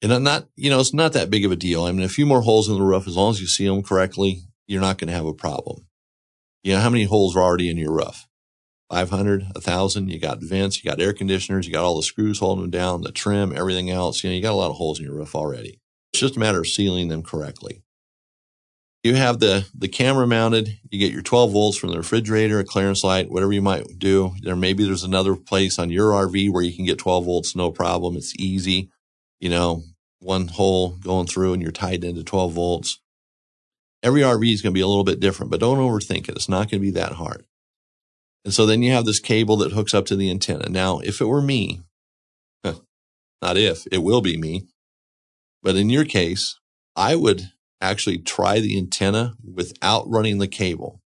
And 0.02 0.14
I'm 0.14 0.24
not, 0.24 0.48
you 0.56 0.70
know, 0.70 0.80
it's 0.80 0.94
not 0.94 1.14
that 1.14 1.32
big 1.32 1.46
of 1.46 1.52
a 1.52 1.56
deal. 1.56 1.84
I 1.84 1.92
mean, 1.92 2.04
a 2.04 2.10
few 2.10 2.26
more 2.26 2.42
holes 2.42 2.70
in 2.70 2.76
the 2.76 2.84
roof, 2.84 3.08
as 3.08 3.18
long 3.18 3.32
as 3.32 3.42
you 3.42 3.48
see 3.48 3.66
them 3.66 3.82
correctly, 3.82 4.44
you're 4.68 4.82
not 4.82 5.00
going 5.00 5.08
to 5.08 5.16
have 5.16 5.26
a 5.26 5.34
problem. 5.34 5.88
You 6.64 6.74
know, 6.74 6.82
how 6.82 6.90
many 6.90 7.06
holes 7.06 7.36
are 7.36 7.42
already 7.42 7.70
in 7.70 7.78
your 7.78 7.94
roof? 7.94 8.28
500, 8.92 9.44
1000. 9.54 10.10
You 10.10 10.20
got 10.20 10.42
vents, 10.42 10.84
you 10.84 10.90
got 10.90 11.02
air 11.02 11.14
conditioners, 11.14 11.66
you 11.66 11.74
got 11.74 11.84
all 11.84 11.96
the 11.96 12.04
screws 12.04 12.40
holding 12.40 12.64
them 12.64 12.72
down, 12.72 13.02
the 13.02 13.12
trim, 13.12 13.52
everything 13.56 13.90
else. 13.90 14.24
You 14.24 14.30
know, 14.30 14.36
you 14.36 14.42
got 14.42 14.52
a 14.52 14.56
lot 14.56 14.70
of 14.70 14.76
holes 14.76 15.00
in 15.00 15.06
your 15.06 15.16
roof 15.16 15.36
already. 15.36 15.80
It's 16.14 16.22
just 16.22 16.38
a 16.38 16.40
matter 16.40 16.60
of 16.60 16.68
sealing 16.68 17.08
them 17.08 17.24
correctly. 17.24 17.84
You 19.04 19.16
have 19.16 19.40
the, 19.40 19.68
the 19.74 19.88
camera 19.88 20.28
mounted. 20.28 20.80
You 20.90 21.00
get 21.00 21.14
your 21.14 21.22
12 21.22 21.52
volts 21.52 21.78
from 21.78 21.92
the 21.92 21.98
refrigerator, 21.98 22.60
a 22.60 22.66
clearance 22.66 23.04
light, 23.04 23.32
whatever 23.32 23.54
you 23.54 23.62
might 23.62 23.86
do. 23.98 24.34
There 24.42 24.56
maybe 24.56 24.84
there's 24.84 25.04
another 25.04 25.36
place 25.36 25.80
on 25.80 25.90
your 25.90 26.12
RV 26.12 26.52
where 26.52 26.64
you 26.64 26.76
can 26.76 26.86
get 26.86 26.98
12 26.98 27.26
volts, 27.26 27.56
no 27.56 27.72
problem. 27.72 28.18
It's 28.18 28.36
easy. 28.38 28.90
You 29.40 29.50
know, 29.50 29.84
one 30.20 30.48
hole 30.48 30.92
going 30.92 31.28
through 31.28 31.54
and 31.54 31.62
you're 31.62 31.72
tied 31.72 32.04
into 32.04 32.24
12 32.24 32.54
volts. 32.54 33.00
Every 34.04 34.22
RV 34.22 34.54
is 34.54 34.62
going 34.62 34.74
to 34.74 34.78
be 34.78 34.82
a 34.82 34.88
little 34.88 35.04
bit 35.04 35.20
different, 35.20 35.52
but 35.52 35.60
don't 35.60 35.78
overthink 35.78 36.28
it. 36.30 36.36
It's 36.36 36.50
not 36.50 36.70
going 36.70 36.82
to 36.82 36.88
be 36.88 36.92
that 36.92 37.14
hard. 37.14 37.46
And 38.46 38.54
so 38.54 38.66
then 38.66 38.82
you 38.82 38.92
have 38.92 39.06
this 39.06 39.20
cable 39.20 39.58
that 39.58 39.74
hooks 39.74 39.94
up 39.94 40.06
to 40.08 40.16
the 40.16 40.30
antenna. 40.30 40.70
Now, 40.70 41.00
if 41.00 41.22
it 41.22 41.26
were 41.26 41.42
me, 41.42 41.82
not 42.64 43.58
if, 43.58 43.86
it 43.92 44.00
will 44.00 44.22
be 44.22 44.38
me. 44.38 44.68
But 45.62 45.76
in 45.76 45.90
your 45.90 46.06
case, 46.06 46.58
I 46.96 47.16
would 47.16 47.52
actually 47.82 48.18
try 48.18 48.60
the 48.60 48.78
antenna 48.78 49.36
without 49.44 50.10
running 50.10 50.38
the 50.38 50.48
cable, 50.48 51.02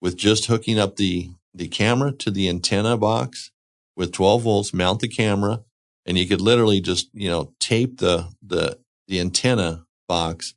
with 0.00 0.16
just 0.16 0.46
hooking 0.46 0.78
up 0.78 0.96
the, 0.96 1.30
the 1.54 1.68
camera 1.68 2.12
to 2.12 2.30
the 2.30 2.48
antenna 2.48 2.96
box 2.96 3.50
with 3.96 4.12
12 4.12 4.42
volts, 4.42 4.74
mount 4.74 5.00
the 5.00 5.08
camera, 5.08 5.62
and 6.06 6.18
you 6.18 6.26
could 6.26 6.40
literally 6.40 6.80
just, 6.80 7.08
you 7.12 7.28
know, 7.28 7.52
tape 7.60 7.98
the, 7.98 8.28
the, 8.42 8.78
the 9.06 9.20
antenna 9.20 9.84
box 10.08 10.54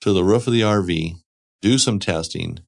to 0.00 0.12
the 0.12 0.24
roof 0.24 0.46
of 0.46 0.52
the 0.52 0.60
RV, 0.60 1.14
do 1.62 1.78
some 1.78 1.98
testing, 1.98 2.58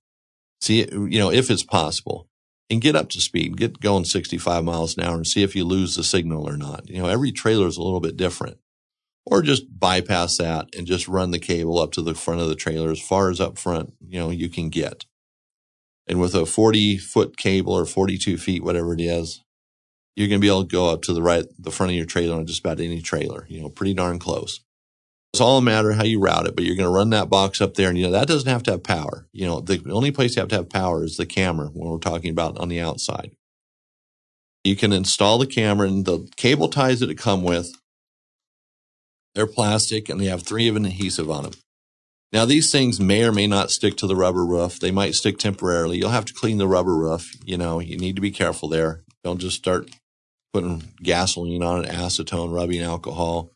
see, 0.60 0.88
you 0.90 1.18
know, 1.18 1.30
if 1.30 1.50
it's 1.50 1.62
possible 1.62 2.28
and 2.68 2.80
get 2.80 2.96
up 2.96 3.08
to 3.10 3.20
speed, 3.20 3.56
get 3.56 3.80
going 3.80 4.04
65 4.04 4.64
miles 4.64 4.96
an 4.96 5.02
hour 5.02 5.16
and 5.16 5.26
see 5.26 5.42
if 5.42 5.56
you 5.56 5.64
lose 5.64 5.96
the 5.96 6.04
signal 6.04 6.48
or 6.48 6.56
not. 6.56 6.88
You 6.88 7.02
know, 7.02 7.08
every 7.08 7.32
trailer 7.32 7.66
is 7.66 7.76
a 7.76 7.82
little 7.82 8.00
bit 8.00 8.16
different. 8.16 8.58
Or 9.26 9.42
just 9.42 9.78
bypass 9.78 10.38
that 10.38 10.74
and 10.76 10.86
just 10.86 11.06
run 11.06 11.30
the 11.30 11.38
cable 11.38 11.78
up 11.78 11.92
to 11.92 12.02
the 12.02 12.14
front 12.14 12.40
of 12.40 12.48
the 12.48 12.54
trailer 12.54 12.90
as 12.90 13.00
far 13.00 13.30
as 13.30 13.40
up 13.40 13.58
front, 13.58 13.94
you 14.00 14.18
know, 14.18 14.30
you 14.30 14.48
can 14.48 14.70
get. 14.70 15.04
And 16.06 16.20
with 16.20 16.34
a 16.34 16.46
40 16.46 16.98
foot 16.98 17.36
cable 17.36 17.72
or 17.72 17.84
42 17.84 18.38
feet, 18.38 18.64
whatever 18.64 18.94
it 18.94 19.00
is, 19.00 19.42
you're 20.16 20.28
going 20.28 20.40
to 20.40 20.44
be 20.44 20.48
able 20.48 20.64
to 20.64 20.68
go 20.68 20.88
up 20.88 21.02
to 21.02 21.12
the 21.12 21.22
right, 21.22 21.44
the 21.58 21.70
front 21.70 21.90
of 21.90 21.96
your 21.96 22.06
trailer 22.06 22.36
on 22.36 22.46
just 22.46 22.60
about 22.60 22.80
any 22.80 23.00
trailer, 23.00 23.46
you 23.48 23.60
know, 23.60 23.68
pretty 23.68 23.94
darn 23.94 24.18
close. 24.18 24.60
It's 25.32 25.40
all 25.40 25.58
a 25.58 25.62
matter 25.62 25.92
how 25.92 26.02
you 26.04 26.18
route 26.20 26.46
it, 26.46 26.56
but 26.56 26.64
you're 26.64 26.76
going 26.76 26.88
to 26.88 26.94
run 26.94 27.10
that 27.10 27.30
box 27.30 27.60
up 27.60 27.74
there 27.74 27.88
and 27.88 27.96
you 27.96 28.04
know, 28.04 28.10
that 28.10 28.26
doesn't 28.26 28.50
have 28.50 28.64
to 28.64 28.72
have 28.72 28.82
power. 28.82 29.28
You 29.32 29.46
know, 29.46 29.60
the 29.60 29.80
only 29.92 30.10
place 30.10 30.34
you 30.34 30.40
have 30.40 30.48
to 30.48 30.56
have 30.56 30.68
power 30.68 31.04
is 31.04 31.16
the 31.16 31.26
camera 31.26 31.68
when 31.68 31.88
we're 31.88 31.98
talking 31.98 32.30
about 32.30 32.58
on 32.58 32.68
the 32.68 32.80
outside. 32.80 33.30
You 34.64 34.74
can 34.74 34.92
install 34.92 35.38
the 35.38 35.46
camera 35.46 35.86
and 35.86 36.04
the 36.04 36.28
cable 36.36 36.68
ties 36.68 37.00
that 37.00 37.10
it 37.10 37.14
come 37.14 37.44
with, 37.44 37.72
they're 39.34 39.46
plastic 39.46 40.08
and 40.08 40.20
they 40.20 40.26
have 40.26 40.42
3M 40.42 40.86
adhesive 40.86 41.30
on 41.30 41.44
them. 41.44 41.52
Now 42.32 42.44
these 42.44 42.70
things 42.70 43.00
may 43.00 43.24
or 43.24 43.32
may 43.32 43.46
not 43.46 43.70
stick 43.70 43.96
to 43.98 44.06
the 44.06 44.16
rubber 44.16 44.44
roof. 44.44 44.78
They 44.78 44.90
might 44.90 45.14
stick 45.14 45.38
temporarily. 45.38 45.98
You'll 45.98 46.10
have 46.10 46.26
to 46.26 46.34
clean 46.34 46.58
the 46.58 46.68
rubber 46.68 46.94
roof. 46.94 47.32
You 47.44 47.58
know, 47.58 47.80
you 47.80 47.98
need 47.98 48.16
to 48.16 48.22
be 48.22 48.30
careful 48.30 48.68
there. 48.68 49.02
Don't 49.24 49.40
just 49.40 49.56
start 49.56 49.90
putting 50.52 50.92
gasoline 51.02 51.62
on 51.62 51.84
it, 51.84 51.90
acetone, 51.90 52.54
rubbing 52.54 52.82
alcohol 52.82 53.50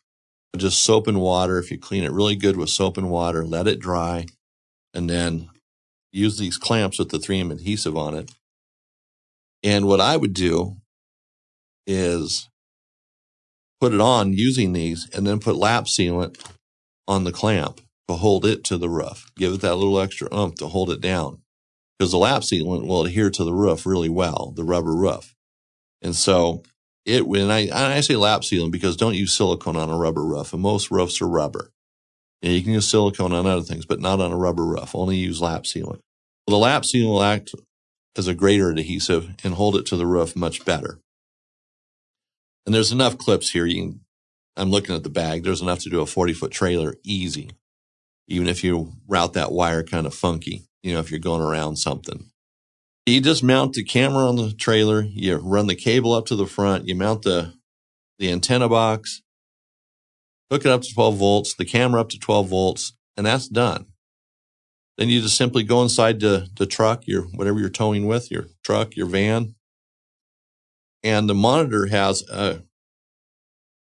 just 0.57 0.83
soap 0.83 1.07
and 1.07 1.21
water. 1.21 1.57
If 1.57 1.71
you 1.71 1.77
clean 1.77 2.03
it 2.03 2.11
really 2.11 2.35
good 2.35 2.57
with 2.57 2.69
soap 2.69 2.97
and 2.97 3.09
water, 3.09 3.45
let 3.45 3.67
it 3.67 3.79
dry, 3.79 4.27
and 4.93 5.09
then 5.09 5.49
use 6.11 6.37
these 6.37 6.57
clamps 6.57 6.99
with 6.99 7.09
the 7.09 7.17
3M 7.17 7.51
adhesive 7.51 7.97
on 7.97 8.15
it. 8.15 8.31
And 9.63 9.87
what 9.87 10.01
I 10.01 10.17
would 10.17 10.33
do 10.33 10.77
is 11.87 12.49
put 13.85 13.93
it 13.93 14.01
on 14.01 14.33
using 14.33 14.73
these 14.73 15.07
and 15.13 15.27
then 15.27 15.37
put 15.37 15.55
lap 15.55 15.83
sealant 15.85 16.43
on 17.07 17.23
the 17.23 17.31
clamp 17.31 17.81
to 18.07 18.15
hold 18.15 18.43
it 18.43 18.63
to 18.63 18.79
the 18.79 18.89
roof. 18.89 19.29
Give 19.37 19.53
it 19.53 19.61
that 19.61 19.75
little 19.75 19.99
extra 19.99 20.27
oomph 20.33 20.55
to 20.55 20.67
hold 20.67 20.89
it 20.89 21.01
down 21.01 21.43
because 21.99 22.09
the 22.09 22.17
lap 22.17 22.41
sealant 22.41 22.87
will 22.87 23.05
adhere 23.05 23.29
to 23.29 23.43
the 23.43 23.53
roof 23.53 23.85
really 23.85 24.09
well, 24.09 24.53
the 24.55 24.63
rubber 24.63 24.95
roof. 24.95 25.35
And 26.01 26.15
so 26.15 26.63
it 27.05 27.27
when 27.27 27.51
I 27.51 27.69
I 27.69 28.01
say 28.01 28.15
lap 28.15 28.41
sealant 28.41 28.71
because 28.71 28.97
don't 28.97 29.13
use 29.13 29.37
silicone 29.37 29.75
on 29.75 29.91
a 29.91 29.97
rubber 29.97 30.25
roof, 30.25 30.51
and 30.51 30.63
most 30.63 30.89
roofs 30.89 31.21
are 31.21 31.27
rubber. 31.27 31.69
And 32.41 32.53
you 32.53 32.63
can 32.63 32.73
use 32.73 32.87
silicone 32.87 33.33
on 33.33 33.45
other 33.45 33.61
things, 33.61 33.85
but 33.85 33.99
not 33.99 34.19
on 34.19 34.31
a 34.31 34.37
rubber 34.37 34.65
roof. 34.65 34.95
Only 34.95 35.17
use 35.17 35.41
lap 35.41 35.65
sealant. 35.65 35.99
Well, 36.47 36.57
the 36.57 36.57
lap 36.57 36.83
sealant 36.83 37.09
will 37.09 37.21
act 37.21 37.53
as 38.15 38.27
a 38.27 38.33
greater 38.33 38.71
adhesive 38.71 39.35
and 39.43 39.53
hold 39.53 39.75
it 39.75 39.85
to 39.87 39.95
the 39.95 40.07
roof 40.07 40.35
much 40.35 40.65
better. 40.65 40.97
And 42.65 42.73
there's 42.73 42.91
enough 42.91 43.17
clips 43.17 43.51
here. 43.51 43.65
You 43.65 43.81
can, 43.81 43.99
I'm 44.57 44.71
looking 44.71 44.95
at 44.95 45.03
the 45.03 45.09
bag. 45.09 45.43
There's 45.43 45.61
enough 45.61 45.79
to 45.79 45.89
do 45.89 46.01
a 46.01 46.05
40 46.05 46.33
foot 46.33 46.51
trailer 46.51 46.95
easy, 47.03 47.51
even 48.27 48.47
if 48.47 48.63
you 48.63 48.93
route 49.07 49.33
that 49.33 49.51
wire 49.51 49.83
kind 49.83 50.05
of 50.05 50.13
funky. 50.13 50.63
You 50.83 50.93
know, 50.93 50.99
if 50.99 51.11
you're 51.11 51.19
going 51.19 51.41
around 51.41 51.77
something. 51.77 52.29
You 53.05 53.21
just 53.21 53.43
mount 53.43 53.73
the 53.73 53.83
camera 53.83 54.27
on 54.27 54.35
the 54.35 54.51
trailer, 54.51 55.01
you 55.01 55.35
run 55.35 55.67
the 55.67 55.75
cable 55.75 56.13
up 56.13 56.25
to 56.27 56.35
the 56.35 56.47
front, 56.47 56.87
you 56.87 56.95
mount 56.95 57.21
the, 57.21 57.53
the 58.17 58.31
antenna 58.31 58.67
box, 58.67 59.21
hook 60.49 60.65
it 60.65 60.71
up 60.71 60.81
to 60.81 60.93
12 60.93 61.15
volts, 61.15 61.53
the 61.53 61.65
camera 61.65 62.01
up 62.01 62.09
to 62.09 62.19
12 62.19 62.47
volts, 62.47 62.93
and 63.15 63.27
that's 63.27 63.47
done. 63.47 63.85
Then 64.97 65.09
you 65.09 65.21
just 65.21 65.37
simply 65.37 65.63
go 65.63 65.83
inside 65.83 66.19
the, 66.19 66.47
the 66.57 66.65
truck, 66.65 67.03
your 67.05 67.23
whatever 67.23 67.59
you're 67.59 67.69
towing 67.69 68.07
with, 68.07 68.31
your 68.31 68.45
truck, 68.63 68.95
your 68.95 69.07
van, 69.07 69.53
and 71.05 71.29
the 71.29 71.35
monitor 71.35 71.85
has 71.85 72.27
a, 72.29 72.63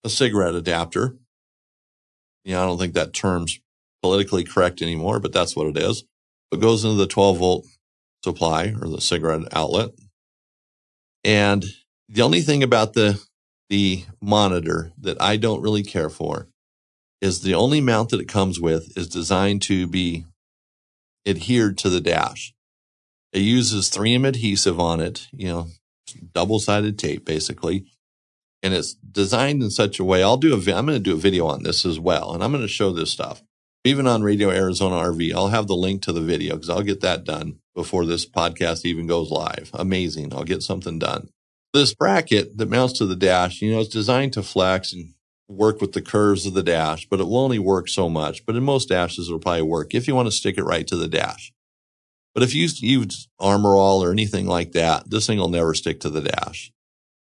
a 0.05 0.09
cigarette 0.09 0.55
adapter. 0.55 1.17
Yeah, 2.45 2.63
I 2.63 2.65
don't 2.65 2.79
think 2.79 2.93
that 2.93 3.13
term's 3.13 3.59
politically 4.01 4.45
correct 4.45 4.81
anymore, 4.81 5.19
but 5.19 5.33
that's 5.33 5.53
what 5.53 5.67
it 5.67 5.77
is. 5.77 6.05
It 6.53 6.61
goes 6.61 6.85
into 6.85 6.95
the 6.95 7.05
12 7.05 7.37
volt 7.37 7.67
supply 8.23 8.73
or 8.81 8.87
the 8.87 9.01
cigarette 9.01 9.41
outlet. 9.51 9.89
And 11.25 11.65
the 12.07 12.21
only 12.21 12.39
thing 12.39 12.63
about 12.63 12.93
the, 12.93 13.21
the 13.69 14.05
monitor 14.21 14.93
that 14.97 15.21
I 15.21 15.35
don't 15.35 15.61
really 15.61 15.83
care 15.83 16.09
for 16.09 16.47
is 17.21 17.41
the 17.41 17.53
only 17.53 17.81
mount 17.81 18.09
that 18.09 18.21
it 18.21 18.29
comes 18.29 18.61
with 18.61 18.97
is 18.97 19.09
designed 19.09 19.61
to 19.63 19.87
be 19.87 20.23
adhered 21.27 21.77
to 21.79 21.89
the 21.89 21.99
dash. 21.99 22.53
It 23.33 23.41
uses 23.41 23.89
3M 23.89 24.25
adhesive 24.25 24.79
on 24.79 25.01
it, 25.01 25.27
you 25.33 25.49
know, 25.49 25.67
double 26.13 26.59
sided 26.59 26.97
tape 26.97 27.25
basically. 27.25 27.85
And 28.61 28.73
it's 28.73 28.93
designed 28.93 29.63
in 29.63 29.69
such 29.69 29.99
a 29.99 30.03
way. 30.03 30.21
I'll 30.21 30.37
do 30.37 30.53
a, 30.53 30.57
I'm 30.57 30.85
going 30.85 30.97
to 30.97 30.99
do 30.99 31.13
a 31.13 31.19
video 31.19 31.47
on 31.47 31.63
this 31.63 31.85
as 31.85 31.99
well. 31.99 32.33
And 32.33 32.43
I'm 32.43 32.51
going 32.51 32.61
to 32.61 32.67
show 32.67 32.91
this 32.91 33.11
stuff. 33.11 33.41
Even 33.85 34.05
on 34.05 34.21
Radio 34.21 34.49
Arizona 34.49 34.97
RV, 34.97 35.33
I'll 35.33 35.47
have 35.47 35.67
the 35.67 35.75
link 35.75 36.01
to 36.01 36.11
the 36.11 36.21
video 36.21 36.55
because 36.55 36.69
I'll 36.69 36.83
get 36.83 36.99
that 36.99 37.23
done 37.23 37.59
before 37.73 38.05
this 38.05 38.25
podcast 38.25 38.83
even 38.85 39.07
goes 39.07 39.31
live. 39.31 39.71
Amazing. 39.73 40.33
I'll 40.33 40.43
get 40.43 40.61
something 40.61 40.99
done. 40.99 41.29
This 41.73 41.93
bracket 41.93 42.57
that 42.57 42.69
mounts 42.69 42.97
to 42.97 43.05
the 43.05 43.15
dash, 43.15 43.61
you 43.61 43.71
know, 43.71 43.79
it's 43.79 43.89
designed 43.89 44.33
to 44.33 44.43
flex 44.43 44.91
and 44.91 45.13
work 45.47 45.81
with 45.81 45.93
the 45.93 46.01
curves 46.01 46.45
of 46.45 46.53
the 46.53 46.63
dash, 46.63 47.07
but 47.09 47.19
it 47.19 47.23
will 47.23 47.37
only 47.37 47.59
work 47.59 47.87
so 47.87 48.09
much. 48.09 48.45
But 48.45 48.55
in 48.55 48.63
most 48.63 48.89
dashes, 48.89 49.27
it'll 49.27 49.39
probably 49.39 49.61
work 49.63 49.95
if 49.95 50.07
you 50.07 50.15
want 50.15 50.27
to 50.27 50.31
stick 50.31 50.57
it 50.57 50.63
right 50.63 50.85
to 50.87 50.95
the 50.97 51.07
dash. 51.07 51.53
But 52.33 52.43
if 52.43 52.53
you 52.53 52.67
use 52.77 53.27
Armor 53.39 53.75
All 53.75 54.03
or 54.03 54.11
anything 54.11 54.45
like 54.45 54.73
that, 54.73 55.09
this 55.09 55.27
thing 55.27 55.39
will 55.39 55.49
never 55.49 55.73
stick 55.73 55.99
to 56.01 56.09
the 56.09 56.21
dash. 56.21 56.71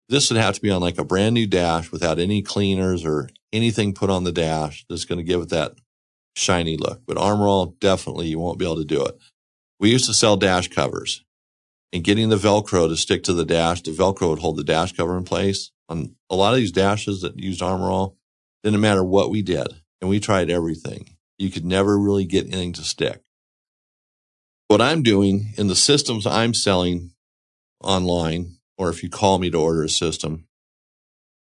This 0.10 0.30
would 0.30 0.40
have 0.40 0.56
to 0.56 0.62
be 0.62 0.70
on 0.70 0.82
like 0.82 0.98
a 0.98 1.04
brand 1.04 1.34
new 1.34 1.48
dash 1.48 1.92
without 1.92 2.20
any 2.20 2.42
cleaners 2.42 3.06
or 3.06 3.30
anything 3.52 3.94
put 3.94 4.10
on 4.10 4.24
the 4.24 4.32
dash 4.32 4.86
that's 4.90 5.06
going 5.06 5.18
to 5.18 5.24
give 5.24 5.42
it 5.42 5.50
that 5.50 5.74
shiny 6.36 6.78
look. 6.78 7.02
But 7.06 7.18
Armor 7.18 7.48
All, 7.48 7.66
definitely 7.80 8.28
you 8.28 8.40
won't 8.40 8.60
be 8.60 8.66
able 8.66 8.78
to 8.78 8.86
do 8.86 9.04
it. 9.04 9.18
We 9.80 9.92
used 9.92 10.06
to 10.06 10.14
sell 10.14 10.38
dash 10.38 10.68
covers 10.68 11.24
and 11.94 12.04
getting 12.04 12.30
the 12.30 12.38
Velcro 12.38 12.90
to 12.90 12.98
stick 12.98 13.24
to 13.24 13.34
the 13.34 13.46
dash, 13.46 13.84
the 13.84 13.92
Velcro 13.92 14.32
would 14.32 14.40
hold 14.40 14.58
the 14.58 14.64
dash 14.64 14.94
cover 14.94 15.16
in 15.16 15.24
place. 15.24 15.72
On 15.88 16.16
a 16.30 16.36
lot 16.36 16.54
of 16.54 16.58
these 16.58 16.72
dashes 16.72 17.22
that 17.22 17.40
used 17.40 17.62
Armor 17.62 17.92
All, 17.92 18.18
didn't 18.64 18.82
matter 18.82 19.04
what 19.04 19.30
we 19.30 19.44
did. 19.44 19.68
And 20.02 20.10
we 20.10 20.20
tried 20.20 20.50
everything. 20.50 21.16
You 21.38 21.52
could 21.52 21.66
never 21.66 21.98
really 21.98 22.26
get 22.26 22.48
anything 22.48 22.74
to 22.74 22.82
stick. 22.82 23.22
What 24.68 24.82
I'm 24.82 25.04
doing 25.04 25.54
in 25.58 25.68
the 25.68 25.76
systems 25.76 26.26
I'm 26.26 26.54
selling 26.54 27.12
online, 27.84 28.58
or 28.78 28.90
if 28.90 29.04
you 29.04 29.10
call 29.10 29.38
me 29.38 29.50
to 29.52 29.58
order 29.60 29.84
a 29.84 29.90
system, 29.90 30.48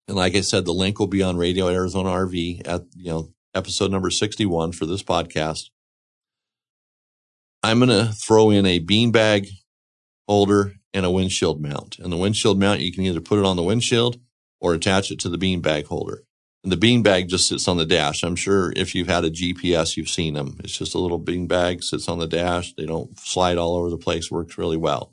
and 0.08 0.16
like 0.16 0.34
I 0.34 0.40
said, 0.40 0.64
the 0.64 0.72
link 0.72 0.98
will 0.98 1.06
be 1.06 1.22
on 1.22 1.36
Radio 1.36 1.68
Arizona 1.68 2.10
RV 2.10 2.66
at, 2.66 2.82
you 2.94 3.10
know, 3.10 3.32
episode 3.54 3.90
number 3.90 4.10
61 4.10 4.72
for 4.72 4.86
this 4.86 5.02
podcast. 5.02 5.70
I'm 7.62 7.78
going 7.78 7.90
to 7.90 8.12
throw 8.12 8.50
in 8.50 8.66
a 8.66 8.80
beanbag 8.80 9.48
holder 10.26 10.74
and 10.92 11.06
a 11.06 11.10
windshield 11.10 11.60
mount. 11.60 11.98
And 11.98 12.12
the 12.12 12.16
windshield 12.16 12.58
mount, 12.58 12.80
you 12.80 12.92
can 12.92 13.04
either 13.04 13.20
put 13.20 13.38
it 13.38 13.44
on 13.44 13.56
the 13.56 13.62
windshield 13.62 14.18
or 14.60 14.74
attach 14.74 15.10
it 15.10 15.20
to 15.20 15.28
the 15.28 15.38
beanbag 15.38 15.86
holder. 15.86 16.24
And 16.64 16.70
the 16.70 16.76
beanbag 16.76 17.28
just 17.28 17.48
sits 17.48 17.66
on 17.66 17.76
the 17.76 17.86
dash. 17.86 18.22
I'm 18.22 18.36
sure 18.36 18.72
if 18.76 18.94
you've 18.94 19.08
had 19.08 19.24
a 19.24 19.30
GPS, 19.30 19.96
you've 19.96 20.08
seen 20.08 20.34
them. 20.34 20.60
It's 20.62 20.76
just 20.76 20.94
a 20.94 20.98
little 20.98 21.18
beanbag, 21.20 21.82
sits 21.82 22.08
on 22.08 22.20
the 22.20 22.28
dash. 22.28 22.72
They 22.74 22.86
don't 22.86 23.18
slide 23.18 23.58
all 23.58 23.74
over 23.74 23.90
the 23.90 23.98
place, 23.98 24.30
works 24.30 24.56
really 24.58 24.76
well. 24.76 25.12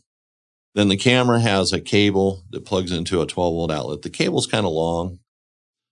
Then 0.75 0.89
the 0.89 0.97
camera 0.97 1.39
has 1.39 1.73
a 1.73 1.81
cable 1.81 2.43
that 2.51 2.65
plugs 2.65 2.91
into 2.91 3.21
a 3.21 3.25
12 3.25 3.53
volt 3.53 3.71
outlet. 3.71 4.03
The 4.03 4.12
cable's 4.12 4.45
kind 4.45 4.65
of 4.65 4.71
long. 4.71 5.19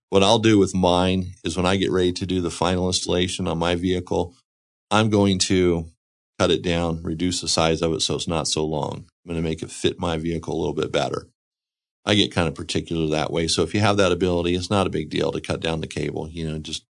What 0.10 0.24
I'll 0.24 0.40
do 0.40 0.60
with 0.60 0.76
mine 0.76 1.34
is 1.44 1.58
when 1.58 1.66
I 1.66 1.76
get 1.76 1.92
ready 1.92 2.14
to 2.14 2.26
do 2.26 2.40
the 2.40 2.52
final 2.52 2.88
installation 2.88 3.48
on 3.48 3.58
my 3.58 3.76
vehicle, 3.76 4.36
I'm 4.92 5.10
going 5.10 5.40
to 5.40 5.88
cut 6.40 6.52
it 6.52 6.62
down, 6.62 7.02
reduce 7.04 7.42
the 7.42 7.48
size 7.48 7.82
of 7.82 7.94
it 7.94 8.02
so 8.02 8.16
it's 8.16 8.28
not 8.28 8.48
so 8.48 8.64
long. 8.64 9.08
I'm 9.26 9.30
going 9.32 9.44
to 9.44 9.50
make 9.50 9.64
it 9.64 9.72
fit 9.72 10.00
my 10.00 10.18
vehicle 10.18 10.54
a 10.54 10.60
little 10.60 10.76
bit 10.76 10.92
better. 10.92 11.28
I 12.08 12.16
get 12.16 12.34
kind 12.34 12.48
of 12.48 12.56
particular 12.56 13.08
that 13.10 13.32
way. 13.32 13.48
So 13.48 13.64
if 13.64 13.74
you 13.74 13.82
have 13.82 13.98
that 13.98 14.14
ability, 14.14 14.56
it's 14.56 14.70
not 14.70 14.88
a 14.88 14.90
big 14.90 15.10
deal 15.10 15.34
to 15.34 15.42
cut 15.42 15.60
down 15.60 15.82
the 15.82 15.88
cable. 15.88 16.30
You 16.30 16.50
know, 16.50 16.58
just 16.58 16.86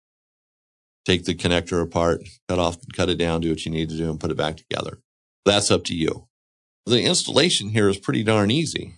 take 1.05 1.25
the 1.25 1.33
connector 1.33 1.81
apart, 1.81 2.21
cut 2.47 2.59
off, 2.59 2.77
cut 2.93 3.09
it 3.09 3.15
down, 3.15 3.41
do 3.41 3.49
what 3.49 3.65
you 3.65 3.71
need 3.71 3.89
to 3.89 3.97
do 3.97 4.11
and 4.11 4.19
put 4.19 4.29
it 4.29 4.37
back 4.37 4.57
together. 4.57 4.99
That's 5.43 5.71
up 5.71 5.83
to 5.85 5.95
you. 5.95 6.27
The 6.85 7.01
installation 7.01 7.69
here 7.69 7.89
is 7.89 7.97
pretty 7.97 8.23
darn 8.23 8.51
easy. 8.51 8.93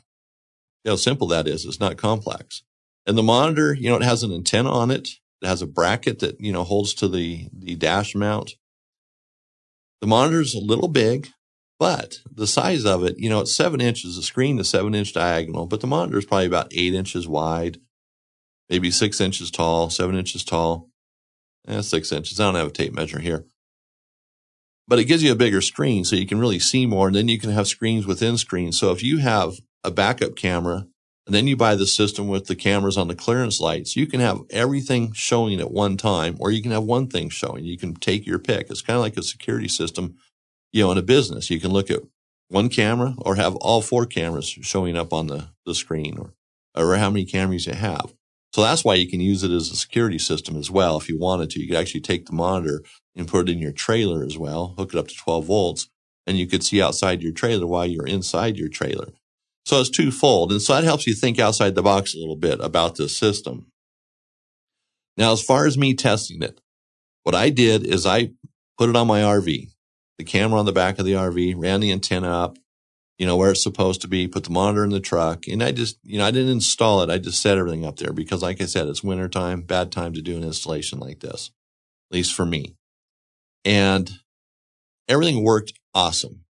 how 0.85 0.97
simple 0.97 1.27
that 1.27 1.47
is. 1.47 1.63
It's 1.63 1.79
not 1.79 1.95
complex. 1.95 2.63
And 3.07 3.17
the 3.17 3.23
monitor, 3.23 3.73
you 3.73 3.89
know, 3.89 3.95
it 3.95 4.03
has 4.03 4.21
an 4.21 4.33
antenna 4.33 4.71
on 4.71 4.91
it. 4.91 5.07
It 5.41 5.47
has 5.47 5.61
a 5.61 5.67
bracket 5.67 6.19
that, 6.19 6.41
you 6.41 6.51
know, 6.51 6.65
holds 6.65 6.93
to 6.95 7.07
the, 7.07 7.47
the 7.53 7.75
dash 7.75 8.13
mount. 8.13 8.55
The 10.01 10.07
monitor 10.07 10.41
is 10.41 10.53
a 10.53 10.59
little 10.59 10.89
big, 10.89 11.29
but 11.79 12.19
the 12.31 12.45
size 12.45 12.85
of 12.85 13.03
it, 13.03 13.17
you 13.17 13.29
know, 13.29 13.39
it's 13.39 13.55
seven 13.55 13.81
inches. 13.81 14.15
The 14.15 14.21
screen 14.21 14.59
is 14.59 14.69
seven 14.69 14.93
inch 14.93 15.13
diagonal, 15.13 15.65
but 15.65 15.81
the 15.81 15.87
monitor 15.87 16.17
is 16.17 16.25
probably 16.25 16.45
about 16.45 16.73
eight 16.73 16.93
inches 16.93 17.27
wide, 17.27 17.79
maybe 18.69 18.91
six 18.91 19.19
inches 19.21 19.49
tall, 19.49 19.89
seven 19.89 20.15
inches 20.15 20.43
tall. 20.43 20.89
Eh, 21.67 21.81
six 21.81 22.11
inches. 22.11 22.39
I 22.39 22.45
don't 22.45 22.55
have 22.55 22.67
a 22.67 22.71
tape 22.71 22.93
measure 22.93 23.19
here. 23.19 23.45
But 24.87 24.99
it 24.99 25.05
gives 25.05 25.23
you 25.23 25.31
a 25.31 25.35
bigger 25.35 25.61
screen 25.61 26.03
so 26.03 26.15
you 26.15 26.25
can 26.25 26.39
really 26.39 26.59
see 26.59 26.85
more. 26.85 27.07
And 27.07 27.15
then 27.15 27.27
you 27.27 27.39
can 27.39 27.51
have 27.51 27.67
screens 27.67 28.07
within 28.07 28.37
screens. 28.37 28.79
So 28.79 28.91
if 28.91 29.03
you 29.03 29.19
have 29.19 29.59
a 29.83 29.91
backup 29.91 30.35
camera 30.35 30.87
and 31.29 31.35
then 31.35 31.45
you 31.45 31.55
buy 31.55 31.75
the 31.75 31.85
system 31.85 32.27
with 32.27 32.47
the 32.47 32.55
cameras 32.55 32.97
on 32.97 33.07
the 33.07 33.13
clearance 33.13 33.61
lights. 33.61 33.95
You 33.95 34.07
can 34.07 34.19
have 34.19 34.41
everything 34.49 35.13
showing 35.13 35.59
at 35.59 35.69
one 35.69 35.95
time, 35.95 36.35
or 36.39 36.49
you 36.49 36.59
can 36.59 36.71
have 36.71 36.81
one 36.81 37.07
thing 37.07 37.29
showing. 37.29 37.65
You 37.65 37.77
can 37.77 37.93
take 37.93 38.25
your 38.25 38.39
pick. 38.39 38.71
It's 38.71 38.81
kind 38.81 38.95
of 38.97 39.03
like 39.03 39.15
a 39.15 39.21
security 39.21 39.67
system, 39.67 40.15
you 40.71 40.83
know, 40.83 40.91
in 40.91 40.97
a 40.97 41.03
business. 41.03 41.49
You 41.49 41.59
can 41.59 41.71
look 41.71 41.89
at 41.89 42.01
one 42.49 42.69
camera 42.69 43.15
or 43.17 43.35
have 43.35 43.55
all 43.57 43.81
four 43.81 44.05
cameras 44.05 44.47
showing 44.47 44.97
up 44.97 45.13
on 45.13 45.27
the, 45.27 45.49
the 45.65 45.75
screen 45.75 46.17
or, 46.17 46.33
or 46.75 46.95
how 46.97 47.09
many 47.09 47.25
cameras 47.25 47.67
you 47.67 47.73
have. 47.73 48.13
So 48.53 48.61
that's 48.61 48.83
why 48.83 48.95
you 48.95 49.07
can 49.07 49.19
use 49.19 49.43
it 49.43 49.51
as 49.51 49.69
a 49.69 49.75
security 49.75 50.17
system 50.17 50.57
as 50.57 50.71
well. 50.71 50.97
If 50.97 51.07
you 51.07 51.19
wanted 51.19 51.51
to, 51.51 51.61
you 51.61 51.67
could 51.67 51.77
actually 51.77 52.01
take 52.01 52.25
the 52.25 52.33
monitor 52.33 52.83
and 53.15 53.27
put 53.27 53.47
it 53.47 53.51
in 53.51 53.59
your 53.59 53.71
trailer 53.71 54.23
as 54.23 54.37
well, 54.37 54.73
hook 54.77 54.93
it 54.93 54.97
up 54.97 55.07
to 55.07 55.15
12 55.15 55.45
volts, 55.45 55.89
and 56.25 56.37
you 56.37 56.47
could 56.47 56.63
see 56.63 56.81
outside 56.81 57.21
your 57.21 57.31
trailer 57.31 57.67
while 57.67 57.85
you're 57.85 58.07
inside 58.07 58.57
your 58.57 58.69
trailer. 58.69 59.09
So 59.65 59.79
it's 59.79 59.89
twofold. 59.89 60.51
And 60.51 60.61
so 60.61 60.73
that 60.73 60.83
helps 60.83 61.05
you 61.05 61.13
think 61.13 61.37
outside 61.39 61.75
the 61.75 61.83
box 61.83 62.15
a 62.15 62.17
little 62.17 62.35
bit 62.35 62.59
about 62.59 62.95
this 62.95 63.15
system. 63.15 63.67
Now, 65.15 65.31
as 65.31 65.43
far 65.43 65.67
as 65.67 65.77
me 65.77 65.93
testing 65.93 66.41
it, 66.41 66.59
what 67.23 67.35
I 67.35 67.49
did 67.49 67.85
is 67.85 68.05
I 68.05 68.31
put 68.77 68.89
it 68.89 68.95
on 68.95 69.05
my 69.05 69.21
RV, 69.21 69.69
the 70.19 70.25
camera 70.25 70.59
on 70.59 70.65
the 70.65 70.73
back 70.73 70.99
of 70.99 71.05
the 71.05 71.13
RV, 71.13 71.55
ran 71.57 71.79
the 71.79 71.93
antenna 71.93 72.29
up, 72.29 72.57
you 73.17 73.25
know, 73.25 73.37
where 73.37 73.51
it's 73.51 73.63
supposed 73.63 74.01
to 74.01 74.07
be, 74.07 74.27
put 74.27 74.43
the 74.43 74.51
monitor 74.51 74.83
in 74.83 74.91
the 74.91 74.99
truck. 74.99 75.47
And 75.47 75.63
I 75.63 75.71
just, 75.71 75.97
you 76.03 76.19
know, 76.19 76.25
I 76.25 76.31
didn't 76.31 76.51
install 76.51 77.01
it. 77.01 77.09
I 77.09 77.17
just 77.17 77.41
set 77.41 77.57
everything 77.57 77.85
up 77.85 77.95
there 77.95 78.11
because 78.11 78.43
like 78.43 78.61
I 78.61 78.65
said, 78.65 78.87
it's 78.87 79.01
wintertime, 79.01 79.61
bad 79.61 79.93
time 79.93 80.13
to 80.13 80.21
do 80.21 80.35
an 80.35 80.43
installation 80.43 80.99
like 80.99 81.21
this, 81.21 81.51
at 82.11 82.15
least 82.15 82.35
for 82.35 82.45
me. 82.45 82.75
And 83.63 84.11
everything 85.07 85.41
worked 85.41 85.73
awesome. 85.95 86.43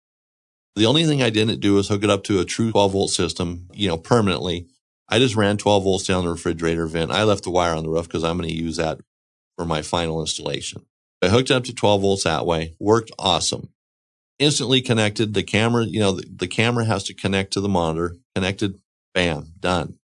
The 0.77 0.87
only 0.87 1.05
thing 1.07 1.23
I 1.23 1.31
didn't 1.31 1.61
do 1.61 1.75
was 1.75 1.89
hook 1.89 2.05
it 2.05 2.11
up 2.11 2.23
to 2.25 2.39
a 2.39 2.45
true 2.45 2.71
12 2.71 2.93
volt 2.93 3.11
system, 3.11 3.69
you 3.73 3.89
know, 3.89 3.97
permanently. 3.99 4.69
I 5.09 5.19
just 5.19 5.35
ran 5.35 5.57
12 5.57 5.83
volts 5.83 6.07
down 6.07 6.25
the 6.25 6.31
refrigerator 6.31 6.87
vent. 6.87 7.11
I 7.11 7.25
left 7.25 7.45
the 7.45 7.51
wire 7.51 7.75
on 7.75 7.83
the 7.83 7.91
roof 7.91 8.07
because 8.07 8.23
I'm 8.23 8.39
going 8.39 8.49
to 8.49 8.55
use 8.55 8.77
that 8.77 9.01
for 9.57 9.65
my 9.65 9.83
final 9.83 10.21
installation. 10.21 10.87
I 11.23 11.29
hooked 11.29 11.51
up 11.51 11.65
to 11.65 11.75
12 11.75 12.01
volts 12.01 12.25
that 12.25 12.47
way. 12.47 12.75
Worked 12.79 13.11
awesome. 13.19 13.71
Instantly 14.39 14.83
connected. 14.83 15.35
The 15.35 15.43
camera, 15.43 15.85
you 15.85 16.01
know, 16.01 16.13
the, 16.13 16.27
the 16.29 16.49
camera 16.49 16.85
has 16.85 17.05
to 17.05 17.15
connect 17.15 17.55
to 17.55 17.61
the 17.61 17.69
monitor. 17.69 18.17
Connected. 18.35 18.79
Bam. 19.15 19.55
Done. 19.59 19.99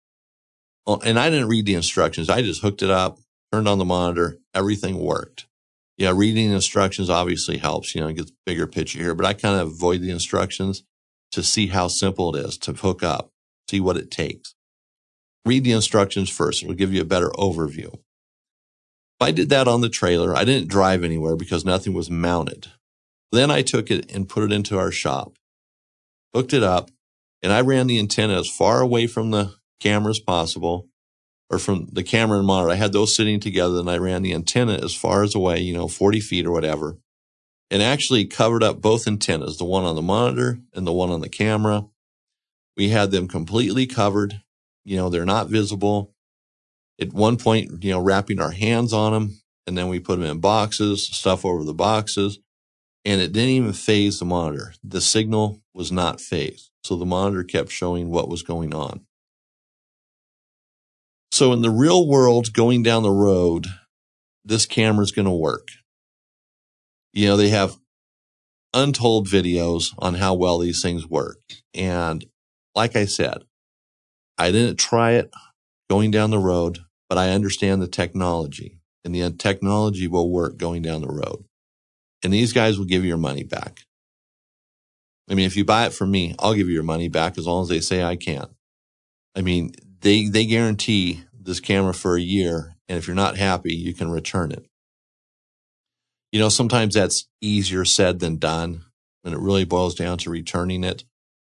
Well, 0.86 1.00
and 1.04 1.18
I 1.18 1.30
didn't 1.30 1.48
read 1.48 1.66
the 1.66 1.74
instructions. 1.74 2.30
I 2.30 2.42
just 2.42 2.62
hooked 2.62 2.82
it 2.82 2.90
up, 2.90 3.18
turned 3.52 3.68
on 3.68 3.78
the 3.78 3.84
monitor. 3.84 4.38
Everything 4.54 4.98
worked 4.98 5.46
yeah, 6.00 6.14
reading 6.16 6.50
instructions 6.50 7.10
obviously 7.10 7.58
helps, 7.58 7.94
you 7.94 8.00
know, 8.00 8.10
get 8.10 8.28
the 8.28 8.32
bigger 8.46 8.66
picture 8.66 8.98
here, 8.98 9.14
but 9.14 9.26
I 9.26 9.34
kind 9.34 9.60
of 9.60 9.68
avoid 9.68 10.00
the 10.00 10.10
instructions 10.10 10.82
to 11.30 11.42
see 11.42 11.66
how 11.66 11.88
simple 11.88 12.34
it 12.34 12.42
is 12.42 12.56
to 12.56 12.72
hook 12.72 13.02
up, 13.02 13.30
see 13.68 13.80
what 13.80 13.98
it 13.98 14.10
takes. 14.10 14.54
Read 15.44 15.62
the 15.62 15.72
instructions 15.72 16.30
first. 16.30 16.62
It'll 16.62 16.74
give 16.74 16.94
you 16.94 17.02
a 17.02 17.04
better 17.04 17.28
overview. 17.32 17.98
I 19.20 19.32
did 19.32 19.50
that 19.50 19.68
on 19.68 19.82
the 19.82 19.88
trailer, 19.88 20.34
I 20.34 20.44
didn't 20.44 20.68
drive 20.68 21.04
anywhere 21.04 21.36
because 21.36 21.64
nothing 21.64 21.92
was 21.92 22.10
mounted. 22.10 22.68
Then 23.32 23.50
I 23.50 23.62
took 23.62 23.90
it 23.90 24.10
and 24.10 24.28
put 24.28 24.44
it 24.44 24.52
into 24.52 24.78
our 24.78 24.90
shop. 24.90 25.36
hooked 26.34 26.52
it 26.52 26.62
up, 26.62 26.90
and 27.42 27.52
I 27.52 27.60
ran 27.60 27.86
the 27.86 27.98
antenna 27.98 28.38
as 28.38 28.48
far 28.48 28.80
away 28.80 29.06
from 29.06 29.30
the 29.30 29.54
camera 29.80 30.10
as 30.10 30.20
possible 30.20 30.88
or 31.50 31.58
from 31.58 31.88
the 31.92 32.02
camera 32.02 32.38
and 32.38 32.46
monitor. 32.46 32.70
I 32.70 32.76
had 32.76 32.92
those 32.92 33.14
sitting 33.14 33.40
together 33.40 33.78
and 33.80 33.90
I 33.90 33.98
ran 33.98 34.22
the 34.22 34.32
antenna 34.32 34.74
as 34.74 34.94
far 34.94 35.22
as 35.22 35.34
away, 35.34 35.60
you 35.60 35.74
know, 35.74 35.88
40 35.88 36.20
feet 36.20 36.46
or 36.46 36.52
whatever, 36.52 36.98
and 37.70 37.82
actually 37.82 38.26
covered 38.26 38.62
up 38.62 38.80
both 38.80 39.06
antennas, 39.06 39.58
the 39.58 39.64
one 39.64 39.84
on 39.84 39.96
the 39.96 40.02
monitor 40.02 40.60
and 40.72 40.86
the 40.86 40.92
one 40.92 41.10
on 41.10 41.20
the 41.20 41.28
camera. 41.28 41.86
We 42.76 42.90
had 42.90 43.10
them 43.10 43.26
completely 43.26 43.86
covered. 43.86 44.42
You 44.84 44.96
know, 44.96 45.10
they're 45.10 45.26
not 45.26 45.48
visible. 45.48 46.09
At 47.00 47.12
one 47.12 47.36
point, 47.36 47.82
you 47.82 47.92
know, 47.92 48.00
wrapping 48.00 48.40
our 48.40 48.50
hands 48.50 48.92
on 48.92 49.12
them 49.12 49.40
and 49.66 49.76
then 49.76 49.88
we 49.88 50.00
put 50.00 50.18
them 50.18 50.28
in 50.28 50.40
boxes, 50.40 51.06
stuff 51.06 51.44
over 51.44 51.64
the 51.64 51.74
boxes, 51.74 52.38
and 53.04 53.20
it 53.20 53.32
didn't 53.32 53.50
even 53.50 53.72
faze 53.72 54.18
the 54.18 54.24
monitor. 54.24 54.74
The 54.84 55.00
signal 55.00 55.62
was 55.72 55.90
not 55.90 56.20
fazed. 56.20 56.70
So 56.84 56.96
the 56.96 57.06
monitor 57.06 57.44
kept 57.44 57.70
showing 57.70 58.10
what 58.10 58.28
was 58.28 58.42
going 58.42 58.74
on. 58.74 59.06
So 61.32 61.52
in 61.52 61.62
the 61.62 61.70
real 61.70 62.06
world, 62.06 62.52
going 62.52 62.82
down 62.82 63.02
the 63.02 63.10
road, 63.10 63.66
this 64.44 64.66
camera 64.66 65.04
is 65.04 65.12
going 65.12 65.26
to 65.26 65.30
work. 65.30 65.68
You 67.12 67.28
know, 67.28 67.36
they 67.36 67.48
have 67.50 67.76
untold 68.74 69.28
videos 69.28 69.94
on 69.98 70.14
how 70.14 70.34
well 70.34 70.58
these 70.58 70.82
things 70.82 71.06
work. 71.06 71.38
And 71.74 72.24
like 72.74 72.96
I 72.96 73.04
said, 73.04 73.44
I 74.38 74.50
didn't 74.50 74.78
try 74.78 75.12
it 75.12 75.30
going 75.88 76.10
down 76.10 76.30
the 76.30 76.38
road, 76.38 76.80
but 77.10 77.18
I 77.18 77.30
understand 77.30 77.82
the 77.82 77.88
technology 77.88 78.78
and 79.04 79.12
the 79.12 79.28
technology 79.32 80.06
will 80.06 80.30
work 80.30 80.56
going 80.56 80.80
down 80.80 81.02
the 81.02 81.08
road. 81.08 81.44
And 82.22 82.32
these 82.32 82.52
guys 82.52 82.78
will 82.78 82.86
give 82.86 83.02
you 83.02 83.08
your 83.08 83.18
money 83.18 83.42
back. 83.42 83.80
I 85.28 85.34
mean, 85.34 85.46
if 85.46 85.56
you 85.56 85.64
buy 85.64 85.86
it 85.86 85.92
from 85.92 86.12
me, 86.12 86.36
I'll 86.38 86.54
give 86.54 86.68
you 86.68 86.74
your 86.74 86.84
money 86.84 87.08
back 87.08 87.36
as 87.36 87.48
long 87.48 87.62
as 87.62 87.68
they 87.68 87.80
say 87.80 88.04
I 88.04 88.14
can. 88.14 88.46
I 89.34 89.42
mean, 89.42 89.72
they, 90.02 90.28
they 90.28 90.46
guarantee 90.46 91.24
this 91.38 91.58
camera 91.58 91.94
for 91.94 92.16
a 92.16 92.20
year. 92.20 92.76
And 92.88 92.96
if 92.96 93.08
you're 93.08 93.16
not 93.16 93.36
happy, 93.36 93.74
you 93.74 93.92
can 93.92 94.10
return 94.10 94.52
it. 94.52 94.66
You 96.30 96.38
know, 96.38 96.48
sometimes 96.48 96.94
that's 96.94 97.26
easier 97.40 97.84
said 97.84 98.20
than 98.20 98.36
done 98.36 98.84
when 99.22 99.34
it 99.34 99.40
really 99.40 99.64
boils 99.64 99.96
down 99.96 100.18
to 100.18 100.30
returning 100.30 100.84
it. 100.84 101.04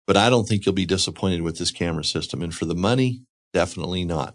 But 0.05 0.17
I 0.17 0.31
don't 0.31 0.49
think 0.49 0.67
you'll 0.67 0.75
be 0.75 0.87
disappointed 0.87 1.43
with 1.43 1.59
this 1.59 1.71
camera 1.71 2.05
system. 2.05 2.43
And 2.43 2.53
for 2.53 2.65
the 2.65 2.75
money, 2.75 3.23
definitely 3.53 4.05
not. 4.05 4.35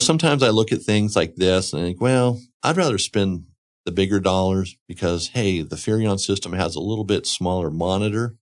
Sometimes 0.00 0.42
I 0.42 0.50
look 0.50 0.72
at 0.72 0.82
things 0.82 1.16
like 1.16 1.36
this 1.36 1.72
and 1.72 1.82
I 1.82 1.86
think, 1.86 2.00
well, 2.00 2.40
I'd 2.62 2.76
rather 2.76 2.98
spend 2.98 3.44
the 3.84 3.92
bigger 3.92 4.20
dollars 4.20 4.76
because, 4.86 5.28
hey, 5.28 5.62
the 5.62 5.76
Furrion 5.76 6.18
system 6.20 6.52
has 6.52 6.76
a 6.76 6.80
little 6.80 7.04
bit 7.04 7.26
smaller 7.26 7.70
monitor. 7.70 8.36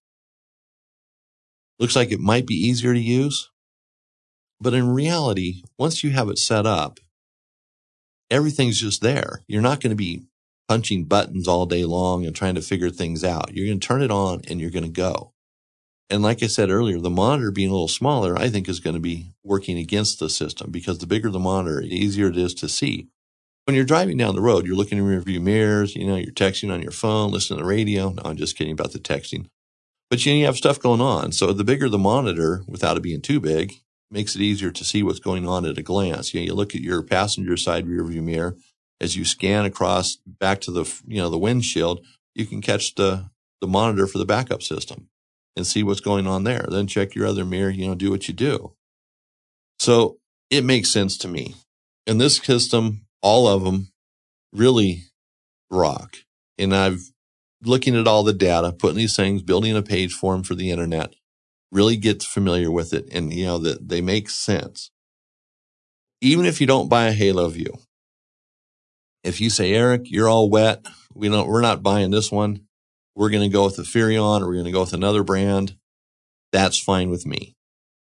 Looks 1.78 1.96
like 1.96 2.10
it 2.12 2.20
might 2.20 2.46
be 2.46 2.54
easier 2.54 2.92
to 2.92 3.00
use. 3.00 3.50
But 4.60 4.74
in 4.74 4.88
reality, 4.90 5.62
once 5.78 6.02
you 6.02 6.10
have 6.10 6.28
it 6.28 6.38
set 6.38 6.66
up, 6.66 6.98
everything's 8.30 8.80
just 8.80 9.02
there. 9.02 9.42
You're 9.46 9.62
not 9.62 9.80
going 9.80 9.90
to 9.90 9.96
be 9.96 10.22
punching 10.68 11.04
buttons 11.04 11.46
all 11.46 11.66
day 11.66 11.84
long 11.84 12.26
and 12.26 12.34
trying 12.34 12.54
to 12.54 12.62
figure 12.62 12.90
things 12.90 13.22
out. 13.22 13.54
You're 13.54 13.66
going 13.66 13.80
to 13.80 13.86
turn 13.86 14.02
it 14.02 14.10
on 14.10 14.42
and 14.48 14.60
you're 14.60 14.70
going 14.70 14.84
to 14.84 14.90
go. 14.90 15.32
And 16.08 16.22
like 16.22 16.42
I 16.42 16.46
said 16.46 16.70
earlier, 16.70 17.00
the 17.00 17.10
monitor 17.10 17.50
being 17.50 17.68
a 17.68 17.72
little 17.72 17.88
smaller, 17.88 18.38
I 18.38 18.48
think 18.48 18.68
is 18.68 18.78
going 18.78 18.94
to 18.94 19.00
be 19.00 19.32
working 19.42 19.76
against 19.76 20.20
the 20.20 20.30
system 20.30 20.70
because 20.70 20.98
the 20.98 21.06
bigger 21.06 21.30
the 21.30 21.40
monitor, 21.40 21.80
the 21.80 21.96
easier 21.96 22.28
it 22.28 22.36
is 22.36 22.54
to 22.54 22.68
see. 22.68 23.08
When 23.64 23.74
you're 23.74 23.84
driving 23.84 24.16
down 24.16 24.36
the 24.36 24.40
road, 24.40 24.66
you're 24.66 24.76
looking 24.76 24.98
in 24.98 25.04
rearview 25.04 25.42
mirrors, 25.42 25.96
you 25.96 26.06
know, 26.06 26.14
you're 26.14 26.32
texting 26.32 26.72
on 26.72 26.80
your 26.80 26.92
phone, 26.92 27.32
listening 27.32 27.58
to 27.58 27.64
the 27.64 27.68
radio. 27.68 28.10
No, 28.10 28.22
I'm 28.24 28.36
just 28.36 28.56
kidding 28.56 28.72
about 28.72 28.92
the 28.92 29.00
texting. 29.00 29.46
But 30.08 30.24
you, 30.24 30.32
know, 30.32 30.38
you 30.38 30.46
have 30.46 30.56
stuff 30.56 30.78
going 30.78 31.00
on. 31.00 31.32
So 31.32 31.52
the 31.52 31.64
bigger 31.64 31.88
the 31.88 31.98
monitor, 31.98 32.62
without 32.68 32.96
it 32.96 33.02
being 33.02 33.20
too 33.20 33.40
big, 33.40 33.74
makes 34.08 34.36
it 34.36 34.42
easier 34.42 34.70
to 34.70 34.84
see 34.84 35.02
what's 35.02 35.18
going 35.18 35.48
on 35.48 35.66
at 35.66 35.78
a 35.78 35.82
glance. 35.82 36.32
You 36.32 36.40
know, 36.40 36.44
you 36.44 36.54
look 36.54 36.76
at 36.76 36.80
your 36.80 37.02
passenger 37.02 37.56
side 37.56 37.86
rearview 37.86 38.22
mirror 38.22 38.56
as 39.00 39.16
you 39.16 39.24
scan 39.24 39.64
across 39.64 40.18
back 40.24 40.60
to 40.60 40.70
the, 40.70 40.84
you 41.04 41.18
know, 41.20 41.28
the 41.28 41.36
windshield, 41.36 42.06
you 42.36 42.46
can 42.46 42.62
catch 42.62 42.94
the, 42.94 43.30
the 43.60 43.66
monitor 43.66 44.06
for 44.06 44.18
the 44.18 44.24
backup 44.24 44.62
system 44.62 45.08
and 45.56 45.66
see 45.66 45.82
what's 45.82 46.00
going 46.00 46.26
on 46.26 46.44
there. 46.44 46.66
Then 46.68 46.86
check 46.86 47.14
your 47.14 47.26
other 47.26 47.44
mirror, 47.44 47.70
you 47.70 47.86
know, 47.86 47.94
do 47.94 48.10
what 48.10 48.28
you 48.28 48.34
do. 48.34 48.74
So 49.78 50.18
it 50.50 50.64
makes 50.64 50.90
sense 50.90 51.16
to 51.18 51.28
me. 51.28 51.54
In 52.06 52.18
this 52.18 52.36
system, 52.36 53.06
all 53.22 53.48
of 53.48 53.64
them 53.64 53.88
really 54.52 55.04
rock. 55.70 56.16
And 56.58 56.74
I've 56.74 57.00
looking 57.62 57.96
at 57.96 58.06
all 58.06 58.22
the 58.22 58.32
data, 58.32 58.72
putting 58.72 58.98
these 58.98 59.16
things, 59.16 59.42
building 59.42 59.76
a 59.76 59.82
page 59.82 60.12
for 60.12 60.34
them 60.34 60.42
for 60.42 60.54
the 60.54 60.70
internet, 60.70 61.14
really 61.72 61.96
gets 61.96 62.24
familiar 62.24 62.70
with 62.70 62.92
it 62.92 63.08
and 63.12 63.32
you 63.32 63.44
know 63.44 63.58
that 63.58 63.88
they 63.88 64.00
make 64.00 64.30
sense. 64.30 64.90
Even 66.20 66.46
if 66.46 66.60
you 66.60 66.66
don't 66.66 66.88
buy 66.88 67.06
a 67.06 67.12
Halo 67.12 67.48
View, 67.48 67.78
if 69.24 69.40
you 69.40 69.50
say, 69.50 69.72
Eric, 69.72 70.02
you're 70.04 70.28
all 70.28 70.48
wet, 70.48 70.86
we 71.14 71.28
don't, 71.28 71.48
we're 71.48 71.60
not 71.60 71.82
buying 71.82 72.10
this 72.10 72.30
one 72.30 72.60
we're 73.16 73.30
going 73.30 73.42
to 73.42 73.52
go 73.52 73.64
with 73.64 73.76
the 73.76 73.82
Furrion 73.82 74.42
or 74.42 74.46
we're 74.46 74.54
going 74.54 74.66
to 74.66 74.70
go 74.70 74.80
with 74.80 74.92
another 74.92 75.24
brand, 75.24 75.74
that's 76.52 76.78
fine 76.78 77.10
with 77.10 77.26
me. 77.26 77.54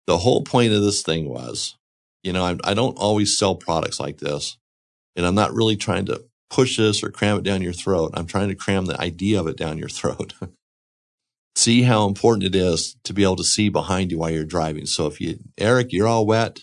The 0.07 0.17
whole 0.19 0.43
point 0.43 0.73
of 0.73 0.81
this 0.81 1.03
thing 1.03 1.29
was, 1.29 1.75
you 2.23 2.33
know, 2.33 2.43
I, 2.43 2.57
I 2.63 2.73
don't 2.73 2.97
always 2.97 3.37
sell 3.37 3.55
products 3.55 3.99
like 3.99 4.17
this 4.17 4.57
and 5.15 5.25
I'm 5.25 5.35
not 5.35 5.53
really 5.53 5.75
trying 5.75 6.05
to 6.07 6.23
push 6.49 6.77
this 6.77 7.03
or 7.03 7.09
cram 7.09 7.37
it 7.37 7.43
down 7.43 7.61
your 7.61 7.73
throat. 7.73 8.11
I'm 8.13 8.25
trying 8.25 8.49
to 8.49 8.55
cram 8.55 8.85
the 8.85 8.99
idea 8.99 9.39
of 9.39 9.47
it 9.47 9.57
down 9.57 9.77
your 9.77 9.89
throat. 9.89 10.33
see 11.55 11.83
how 11.83 12.07
important 12.07 12.43
it 12.43 12.55
is 12.55 12.95
to 13.03 13.13
be 13.13 13.23
able 13.23 13.35
to 13.35 13.43
see 13.43 13.69
behind 13.69 14.11
you 14.11 14.17
while 14.17 14.31
you're 14.31 14.45
driving. 14.45 14.85
So 14.85 15.07
if 15.07 15.21
you, 15.21 15.39
Eric, 15.57 15.91
you're 15.91 16.07
all 16.07 16.25
wet, 16.25 16.61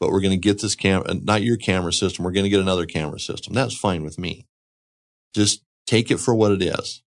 but 0.00 0.10
we're 0.10 0.20
going 0.20 0.32
to 0.32 0.36
get 0.36 0.60
this 0.60 0.74
camera, 0.74 1.08
uh, 1.08 1.14
not 1.22 1.42
your 1.42 1.56
camera 1.56 1.92
system. 1.92 2.24
We're 2.24 2.32
going 2.32 2.44
to 2.44 2.50
get 2.50 2.60
another 2.60 2.86
camera 2.86 3.20
system. 3.20 3.54
That's 3.54 3.76
fine 3.76 4.02
with 4.02 4.18
me. 4.18 4.46
Just 5.34 5.63
Take 5.86 6.10
it 6.10 6.18
for 6.18 6.34
what 6.34 6.52
it 6.52 6.62
is. 6.62 7.02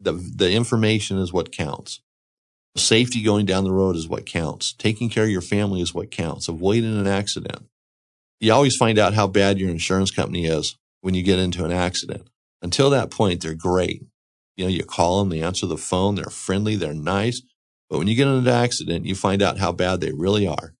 The, 0.00 0.12
the 0.12 0.52
information 0.52 1.18
is 1.18 1.32
what 1.32 1.52
counts. 1.52 2.00
Safety 2.76 3.22
going 3.22 3.46
down 3.46 3.64
the 3.64 3.72
road 3.72 3.96
is 3.96 4.08
what 4.08 4.26
counts. 4.26 4.72
Taking 4.72 5.10
care 5.10 5.24
of 5.24 5.30
your 5.30 5.40
family 5.40 5.80
is 5.80 5.92
what 5.92 6.10
counts. 6.10 6.48
Avoiding 6.48 6.98
an 6.98 7.06
accident. 7.06 7.66
You 8.38 8.52
always 8.52 8.76
find 8.76 8.98
out 8.98 9.12
how 9.12 9.26
bad 9.26 9.58
your 9.58 9.70
insurance 9.70 10.10
company 10.10 10.46
is 10.46 10.76
when 11.02 11.14
you 11.14 11.22
get 11.22 11.38
into 11.38 11.64
an 11.64 11.72
accident. 11.72 12.28
Until 12.62 12.90
that 12.90 13.10
point, 13.10 13.42
they're 13.42 13.54
great. 13.54 14.04
You 14.56 14.64
know, 14.64 14.70
you 14.70 14.84
call 14.84 15.18
them, 15.18 15.28
they 15.30 15.42
answer 15.42 15.66
the 15.66 15.76
phone, 15.76 16.14
they're 16.14 16.24
friendly, 16.26 16.76
they're 16.76 16.94
nice. 16.94 17.42
But 17.88 17.98
when 17.98 18.06
you 18.06 18.14
get 18.14 18.28
into 18.28 18.50
an 18.50 18.56
accident, 18.56 19.06
you 19.06 19.14
find 19.14 19.42
out 19.42 19.58
how 19.58 19.72
bad 19.72 20.00
they 20.00 20.12
really 20.12 20.46
are. 20.46 20.74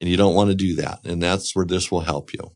And 0.00 0.10
you 0.10 0.16
don't 0.16 0.34
want 0.34 0.50
to 0.50 0.56
do 0.56 0.76
that. 0.76 1.00
And 1.04 1.22
that's 1.22 1.54
where 1.56 1.64
this 1.64 1.90
will 1.90 2.00
help 2.00 2.32
you. 2.32 2.52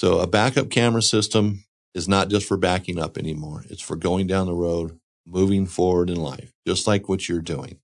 So 0.00 0.20
a 0.20 0.26
backup 0.26 0.70
camera 0.70 1.02
system 1.02 1.64
is 1.96 2.06
not 2.06 2.28
just 2.28 2.46
for 2.46 2.58
backing 2.58 2.98
up 2.98 3.16
anymore. 3.16 3.64
It's 3.70 3.80
for 3.80 3.96
going 3.96 4.26
down 4.26 4.46
the 4.46 4.54
road, 4.54 4.98
moving 5.26 5.64
forward 5.64 6.10
in 6.10 6.16
life, 6.16 6.52
just 6.66 6.86
like 6.86 7.08
what 7.08 7.26
you're 7.26 7.40
doing. 7.40 7.78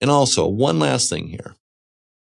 And 0.00 0.10
also, 0.10 0.48
one 0.48 0.80
last 0.80 1.08
thing 1.08 1.28
here. 1.28 1.54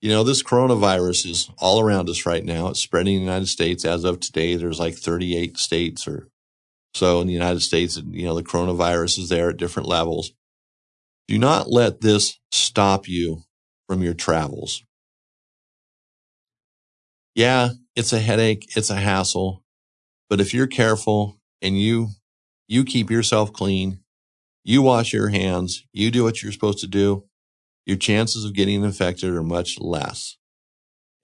You 0.01 0.11
know, 0.11 0.23
this 0.23 0.41
coronavirus 0.41 1.29
is 1.29 1.49
all 1.57 1.81
around 1.81 2.09
us 2.09 2.25
right 2.25 2.45
now. 2.45 2.69
It's 2.69 2.79
spreading 2.79 3.15
in 3.15 3.19
the 3.19 3.25
United 3.25 3.47
States. 3.47 3.83
As 3.83 4.05
of 4.05 4.21
today, 4.21 4.55
there's 4.55 4.79
like 4.79 4.95
38 4.95 5.57
states 5.57 6.07
or 6.07 6.29
so 6.93 7.19
in 7.19 7.27
the 7.27 7.33
United 7.33 7.61
States. 7.61 7.97
And, 7.97 8.15
you 8.15 8.23
know, 8.23 8.35
the 8.35 8.43
coronavirus 8.43 9.19
is 9.19 9.27
there 9.27 9.49
at 9.49 9.57
different 9.57 9.89
levels. 9.89 10.31
Do 11.27 11.37
not 11.37 11.69
let 11.69 11.99
this 11.99 12.39
stop 12.53 13.09
you 13.09 13.41
from 13.89 14.01
your 14.01 14.13
travels. 14.13 14.81
Yeah, 17.33 17.69
it's 17.97 18.13
a 18.13 18.19
headache. 18.19 18.77
It's 18.77 18.89
a 18.89 18.95
hassle. 18.95 19.64
But 20.29 20.41
if 20.41 20.53
you're 20.53 20.67
careful 20.67 21.39
and 21.61 21.79
you, 21.79 22.09
you 22.67 22.83
keep 22.83 23.09
yourself 23.09 23.53
clean, 23.53 23.99
you 24.63 24.81
wash 24.81 25.13
your 25.13 25.29
hands, 25.29 25.85
you 25.93 26.09
do 26.11 26.23
what 26.23 26.41
you're 26.41 26.51
supposed 26.51 26.79
to 26.79 26.87
do, 26.87 27.25
your 27.85 27.97
chances 27.97 28.43
of 28.43 28.53
getting 28.53 28.83
infected 28.83 29.29
are 29.29 29.43
much 29.43 29.79
less. 29.79 30.37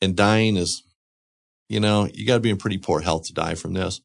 And 0.02 0.16
dying 0.16 0.58
is, 0.58 0.84
you 1.70 1.80
know, 1.80 2.08
you 2.14 2.26
got 2.26 2.36
to 2.36 2.42
be 2.42 2.50
in 2.52 2.58
pretty 2.58 2.78
poor 2.78 3.02
health 3.02 3.26
to 3.28 3.34
die 3.34 3.56
from 3.56 3.74
this. 3.74 4.02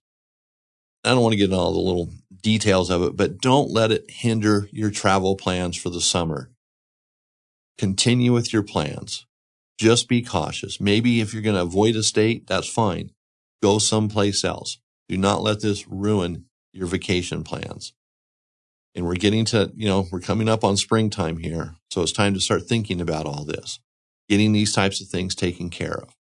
I 1.05 1.11
don't 1.11 1.23
want 1.23 1.35
to 1.35 1.37
get 1.37 1.45
into 1.45 1.57
all 1.57 1.73
the 1.73 1.79
little 1.79 2.11
details 2.43 2.91
of 2.91 3.03
it, 3.03 3.17
but 3.17 3.39
don't 3.39 3.71
let 3.71 3.93
it 3.93 4.11
hinder 4.11 4.69
your 4.73 4.91
travel 4.91 5.37
plans 5.37 5.77
for 5.77 5.91
the 5.91 6.01
summer. 6.01 6.51
Continue 7.79 8.33
with 8.33 8.53
your 8.53 8.63
plans. 8.63 9.27
Just 9.79 10.09
be 10.09 10.23
cautious. 10.23 10.81
Maybe 10.81 11.21
if 11.21 11.33
you're 11.33 11.43
going 11.43 11.57
to 11.57 11.63
avoid 11.63 11.97
a 11.97 12.03
state, 12.03 12.47
that's 12.47 12.69
fine. 12.69 13.11
Go 13.63 13.79
someplace 13.79 14.43
else. 14.45 14.79
Do 15.09 15.17
not 15.17 15.43
let 15.43 15.61
this 15.61 15.87
ruin 15.89 16.47
your 16.73 16.87
vacation 16.87 17.43
plans. 17.43 17.93
And 18.95 19.05
we're 19.07 19.15
getting 19.15 19.45
to, 19.47 19.73
you 19.77 19.89
know, 19.89 20.07
we're 20.11 20.21
coming 20.21 20.49
up 20.49 20.65
on 20.65 20.77
springtime 20.77 21.39
here. 21.39 21.75
So 21.91 22.03
it's 22.03 22.13
time 22.13 22.35
to 22.35 22.41
start 22.41 22.67
thinking 22.67 23.01
about 23.01 23.27
all 23.27 23.45
this, 23.45 23.79
getting 24.29 24.53
these 24.53 24.73
types 24.73 25.01
of 25.01 25.09
things 25.09 25.35
taken 25.35 25.71
care 25.71 25.95
of. 25.95 26.15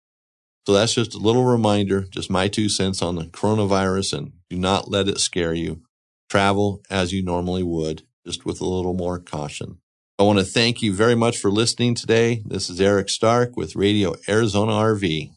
So 0.66 0.74
that's 0.74 0.94
just 0.94 1.14
a 1.14 1.20
little 1.20 1.46
reminder, 1.46 2.02
just 2.02 2.30
my 2.30 2.48
two 2.48 2.70
cents 2.70 3.02
on 3.02 3.16
the 3.16 3.26
coronavirus 3.26 4.18
and 4.18 4.34
do 4.50 4.58
not 4.58 4.90
let 4.90 5.08
it 5.08 5.20
scare 5.20 5.54
you. 5.54 5.82
Travel 6.30 6.82
as 6.90 7.14
you 7.14 7.24
normally 7.24 7.64
would 7.64 8.04
just 8.26 8.46
with 8.46 8.60
a 8.60 8.66
little 8.66 8.96
more 8.96 9.20
caution. 9.20 9.78
I 10.18 10.24
want 10.24 10.40
to 10.40 10.46
thank 10.46 10.82
you 10.82 10.92
very 10.92 11.14
much 11.14 11.38
for 11.38 11.52
listening 11.52 11.94
today. 11.94 12.42
This 12.46 12.70
is 12.70 12.82
Eric 12.82 13.10
Stark 13.10 13.56
with 13.56 13.76
Radio 13.76 14.16
Arizona 14.28 14.72
RV. 14.72 15.32